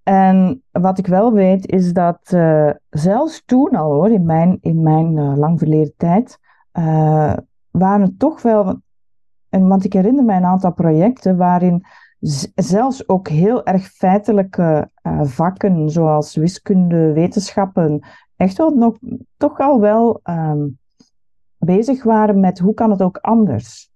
En 0.02 0.62
wat 0.70 0.98
ik 0.98 1.06
wel 1.06 1.32
weet 1.32 1.66
is 1.66 1.92
dat 1.92 2.30
uh, 2.34 2.70
zelfs 2.90 3.42
toen 3.46 3.70
al 3.76 3.92
hoor, 3.92 4.10
in 4.10 4.26
mijn, 4.26 4.58
in 4.60 4.82
mijn 4.82 5.16
uh, 5.16 5.36
lang 5.36 5.58
verleden 5.58 5.92
tijd, 5.96 6.38
uh, 6.78 7.32
waren 7.70 8.00
het 8.00 8.18
toch 8.18 8.42
wel. 8.42 8.80
En, 9.48 9.68
want 9.68 9.84
ik 9.84 9.92
herinner 9.92 10.24
me 10.24 10.34
een 10.34 10.44
aantal 10.44 10.72
projecten 10.72 11.36
waarin 11.36 11.84
zelfs 12.54 13.08
ook 13.08 13.28
heel 13.28 13.64
erg 13.64 13.86
feitelijke 13.86 14.90
vakken, 15.22 15.90
zoals 15.90 16.36
wiskunde, 16.36 17.12
wetenschappen, 17.12 18.06
echt 18.36 18.56
wel 18.56 18.70
nog, 18.70 18.96
toch 19.36 19.58
al 19.58 19.80
wel 19.80 20.20
um, 20.24 20.77
bezig 21.58 22.02
waren 22.02 22.40
met 22.40 22.58
hoe 22.58 22.74
kan 22.74 22.90
het 22.90 23.02
ook 23.02 23.16
anders? 23.16 23.90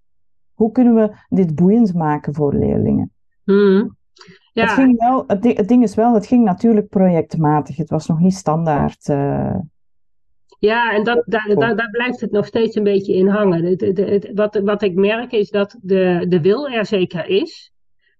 Hoe 0.54 0.72
kunnen 0.72 0.94
we 0.94 1.16
dit 1.28 1.54
boeiend 1.54 1.94
maken 1.94 2.34
voor 2.34 2.54
leerlingen? 2.54 3.12
Mm. 3.44 3.96
Ja. 4.52 4.62
Het, 4.62 4.72
ging 4.72 4.98
wel, 4.98 5.24
het, 5.26 5.44
het, 5.44 5.68
ding 5.68 5.82
is 5.82 5.94
wel, 5.94 6.14
het 6.14 6.26
ging 6.26 6.44
natuurlijk 6.44 6.88
projectmatig. 6.88 7.76
Het 7.76 7.90
was 7.90 8.06
nog 8.06 8.18
niet 8.18 8.34
standaard. 8.34 9.08
Uh, 9.08 9.56
ja, 10.58 10.92
en 10.92 11.04
dat, 11.04 11.22
daar, 11.26 11.54
daar, 11.54 11.76
daar, 11.76 11.90
blijft 11.90 12.20
het 12.20 12.30
nog 12.30 12.46
steeds 12.46 12.76
een 12.76 12.82
beetje 12.82 13.14
in 13.14 13.28
hangen. 13.28 13.64
Het, 13.64 13.80
het, 13.80 13.98
het, 13.98 14.30
wat, 14.34 14.60
wat 14.64 14.82
ik 14.82 14.94
merk 14.94 15.32
is 15.32 15.50
dat 15.50 15.78
de, 15.82 16.26
de 16.28 16.40
wil 16.40 16.68
er 16.68 16.86
zeker 16.86 17.26
is 17.26 17.72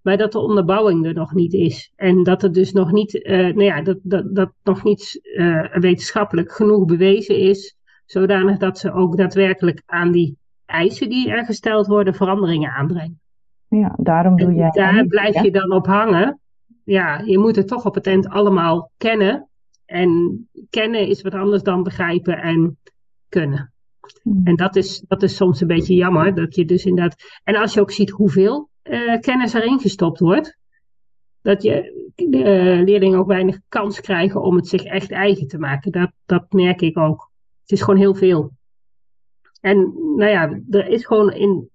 maar 0.02 0.16
dat 0.16 0.32
de 0.32 0.38
onderbouwing 0.38 1.06
er 1.06 1.14
nog 1.14 1.34
niet 1.34 1.52
is. 1.52 1.92
En 1.96 2.22
dat 2.22 2.42
er 2.42 2.52
dus 2.52 2.72
nog 2.72 2.92
niet, 2.92 3.14
uh, 3.14 3.38
nou 3.38 3.62
ja, 3.62 3.82
dat, 3.82 3.98
dat, 4.02 4.34
dat 4.34 4.52
nog 4.62 4.84
niet 4.84 5.20
uh, 5.22 5.76
wetenschappelijk 5.76 6.52
genoeg 6.52 6.84
bewezen 6.84 7.36
is, 7.36 7.76
zodanig 8.12 8.58
dat 8.58 8.78
ze 8.78 8.92
ook 8.92 9.16
daadwerkelijk 9.16 9.82
aan 9.86 10.12
die 10.12 10.36
eisen 10.66 11.08
die 11.08 11.30
er 11.30 11.44
gesteld 11.44 11.86
worden, 11.86 12.14
veranderingen 12.14 12.70
aanbrengen. 12.70 13.20
Ja, 13.68 13.94
daarom 13.96 14.36
doe 14.36 14.54
jij. 14.54 14.70
Daar 14.70 15.06
blijf 15.06 15.42
je 15.42 15.50
dan 15.50 15.72
op 15.72 15.86
hangen. 15.86 16.40
Ja, 16.84 17.18
je 17.24 17.38
moet 17.38 17.56
het 17.56 17.68
toch 17.68 17.86
op 17.86 17.94
het 17.94 18.06
eind 18.06 18.28
allemaal 18.28 18.90
kennen. 18.96 19.48
En 19.84 20.48
kennen 20.70 21.06
is 21.06 21.22
wat 21.22 21.34
anders 21.34 21.62
dan 21.62 21.82
begrijpen 21.82 22.38
en 22.38 22.78
kunnen. 23.28 23.72
Hmm. 24.22 24.40
En 24.44 24.56
dat 24.56 24.76
is, 24.76 25.04
dat 25.08 25.22
is 25.22 25.36
soms 25.36 25.60
een 25.60 25.66
beetje 25.66 25.94
jammer. 25.94 26.34
Dat 26.34 26.54
je 26.54 26.64
dus 26.64 26.84
inderdaad. 26.84 27.40
En 27.44 27.56
als 27.56 27.74
je 27.74 27.80
ook 27.80 27.90
ziet 27.90 28.10
hoeveel 28.10 28.68
uh, 28.82 29.18
kennis 29.18 29.52
erin 29.52 29.80
gestopt 29.80 30.18
wordt, 30.18 30.58
dat 31.42 31.62
je 31.62 32.10
de 32.14 32.38
uh, 32.38 32.84
leerlingen 32.84 33.18
ook 33.18 33.26
weinig 33.26 33.58
kans 33.68 34.00
krijgen 34.00 34.42
om 34.42 34.56
het 34.56 34.68
zich 34.68 34.84
echt 34.84 35.10
eigen 35.10 35.46
te 35.46 35.58
maken. 35.58 35.92
Dat, 35.92 36.12
dat 36.26 36.52
merk 36.52 36.80
ik 36.80 36.98
ook. 36.98 37.31
Het 37.72 37.80
is 37.80 37.86
gewoon 37.86 38.00
heel 38.00 38.14
veel. 38.14 38.50
En 39.60 39.92
nou 40.16 40.30
ja, 40.30 40.60
er 40.70 40.88
is 40.88 41.06
gewoon 41.06 41.32
in, 41.32 41.68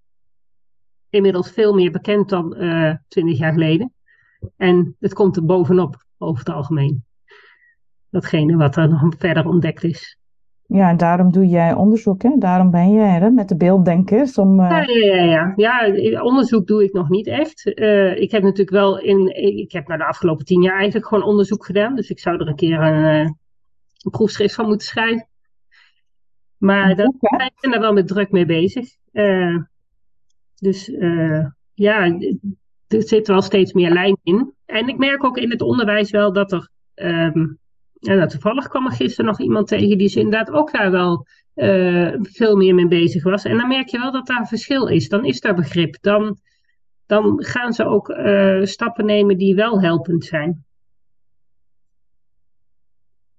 inmiddels 1.10 1.51
veel 1.51 1.73
meer 1.73 1.91
bekend 1.91 2.29
dan 2.29 2.55
uh, 2.57 2.93
twintig 3.07 3.38
jaar 3.38 3.53
geleden. 3.53 3.93
En 4.57 4.95
het 4.99 5.13
komt 5.13 5.36
er 5.36 5.45
bovenop, 5.45 6.05
over 6.17 6.39
het 6.39 6.49
algemeen. 6.49 7.05
Datgene 8.10 8.57
wat 8.57 8.75
er 8.75 8.89
nog 8.89 9.13
verder 9.17 9.45
ontdekt 9.45 9.83
is. 9.83 10.17
Ja, 10.65 10.89
en 10.89 10.97
daarom 10.97 11.31
doe 11.31 11.47
jij 11.47 11.73
onderzoek, 11.73 12.21
hè? 12.21 12.36
Daarom 12.38 12.71
ben 12.71 12.91
jij 12.91 13.21
er 13.21 13.33
met 13.33 13.49
de 13.49 13.57
beelddenkers. 13.57 14.38
Om, 14.38 14.60
uh... 14.60 14.69
ja, 14.69 14.81
ja, 14.81 15.23
ja, 15.23 15.53
ja, 15.55 15.86
ja. 15.86 16.21
onderzoek 16.21 16.67
doe 16.67 16.83
ik 16.83 16.93
nog 16.93 17.10
niet 17.10 17.27
echt. 17.27 17.65
Uh, 17.65 18.21
ik 18.21 18.31
heb 18.31 18.43
natuurlijk 18.43 18.69
wel 18.69 18.99
in, 18.99 19.36
ik 19.57 19.71
heb 19.71 19.88
naar 19.88 19.97
de 19.97 20.05
afgelopen 20.05 20.45
tien 20.45 20.62
jaar 20.62 20.77
eigenlijk 20.77 21.07
gewoon 21.07 21.23
onderzoek 21.23 21.65
gedaan. 21.65 21.95
Dus 21.95 22.10
ik 22.10 22.19
zou 22.19 22.39
er 22.39 22.47
een 22.47 22.55
keer 22.55 22.81
een, 22.81 23.03
uh, 23.03 23.19
een 23.19 24.12
proefschrift 24.12 24.55
van 24.55 24.67
moeten 24.67 24.88
schrijven. 24.88 25.27
Maar 26.58 26.96
dat, 26.96 27.15
ben 27.62 27.72
daar 27.72 27.80
wel 27.80 27.93
met 27.93 28.08
druk 28.08 28.32
mee 28.32 28.46
bezig. 28.46 28.89
dus 30.56 30.91
ja, 31.74 32.17
er 32.88 33.04
zit 33.04 33.28
wel 33.28 33.41
steeds 33.41 33.74
meer 33.74 33.91
lijn 33.91 34.17
in. 34.24 34.54
En 34.65 34.88
ik 34.88 34.98
merk 34.98 35.24
ook 35.24 35.38
in 35.38 35.52
het 35.52 35.62
onderwijs 35.62 36.12
wel 36.12 36.34
dat 36.34 36.52
er... 36.52 36.70
Um, 36.96 37.60
en 38.00 38.17
nou, 38.17 38.30
toevallig 38.30 38.67
kwam 38.67 38.86
er 38.86 38.91
gisteren 38.91 39.26
nog 39.26 39.39
iemand 39.39 39.67
tegen 39.67 39.98
die 39.98 40.08
ze 40.08 40.20
inderdaad 40.20 40.52
ook 40.52 40.72
daar 40.72 40.91
wel 40.91 41.26
uh, 41.56 42.15
veel 42.22 42.56
meer 42.56 42.76
mee 42.76 42.88
bezig 42.88 43.24
was. 43.24 43.43
En 43.43 43.58
dan 43.58 43.67
merk 43.67 43.88
je 43.88 44.00
wel 44.00 44.12
dat 44.12 44.28
daar 44.28 44.39
een 44.39 44.48
verschil 44.48 44.88
is. 44.88 45.10
Dan 45.10 45.26
is 45.26 45.39
daar 45.39 45.56
begrip. 45.56 45.98
Dan, 46.02 46.38
dan 47.06 47.43
gaan 47.43 47.74
ze 47.74 47.86
ook 47.86 48.10
uh, 48.10 48.63
stappen 48.63 49.06
nemen 49.06 49.38
die 49.38 49.56
wel 49.56 49.82
helpend 49.82 50.26
zijn. 50.26 50.65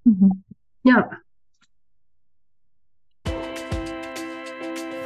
Mm-hmm. 0.03 0.45
Ja. 0.81 1.23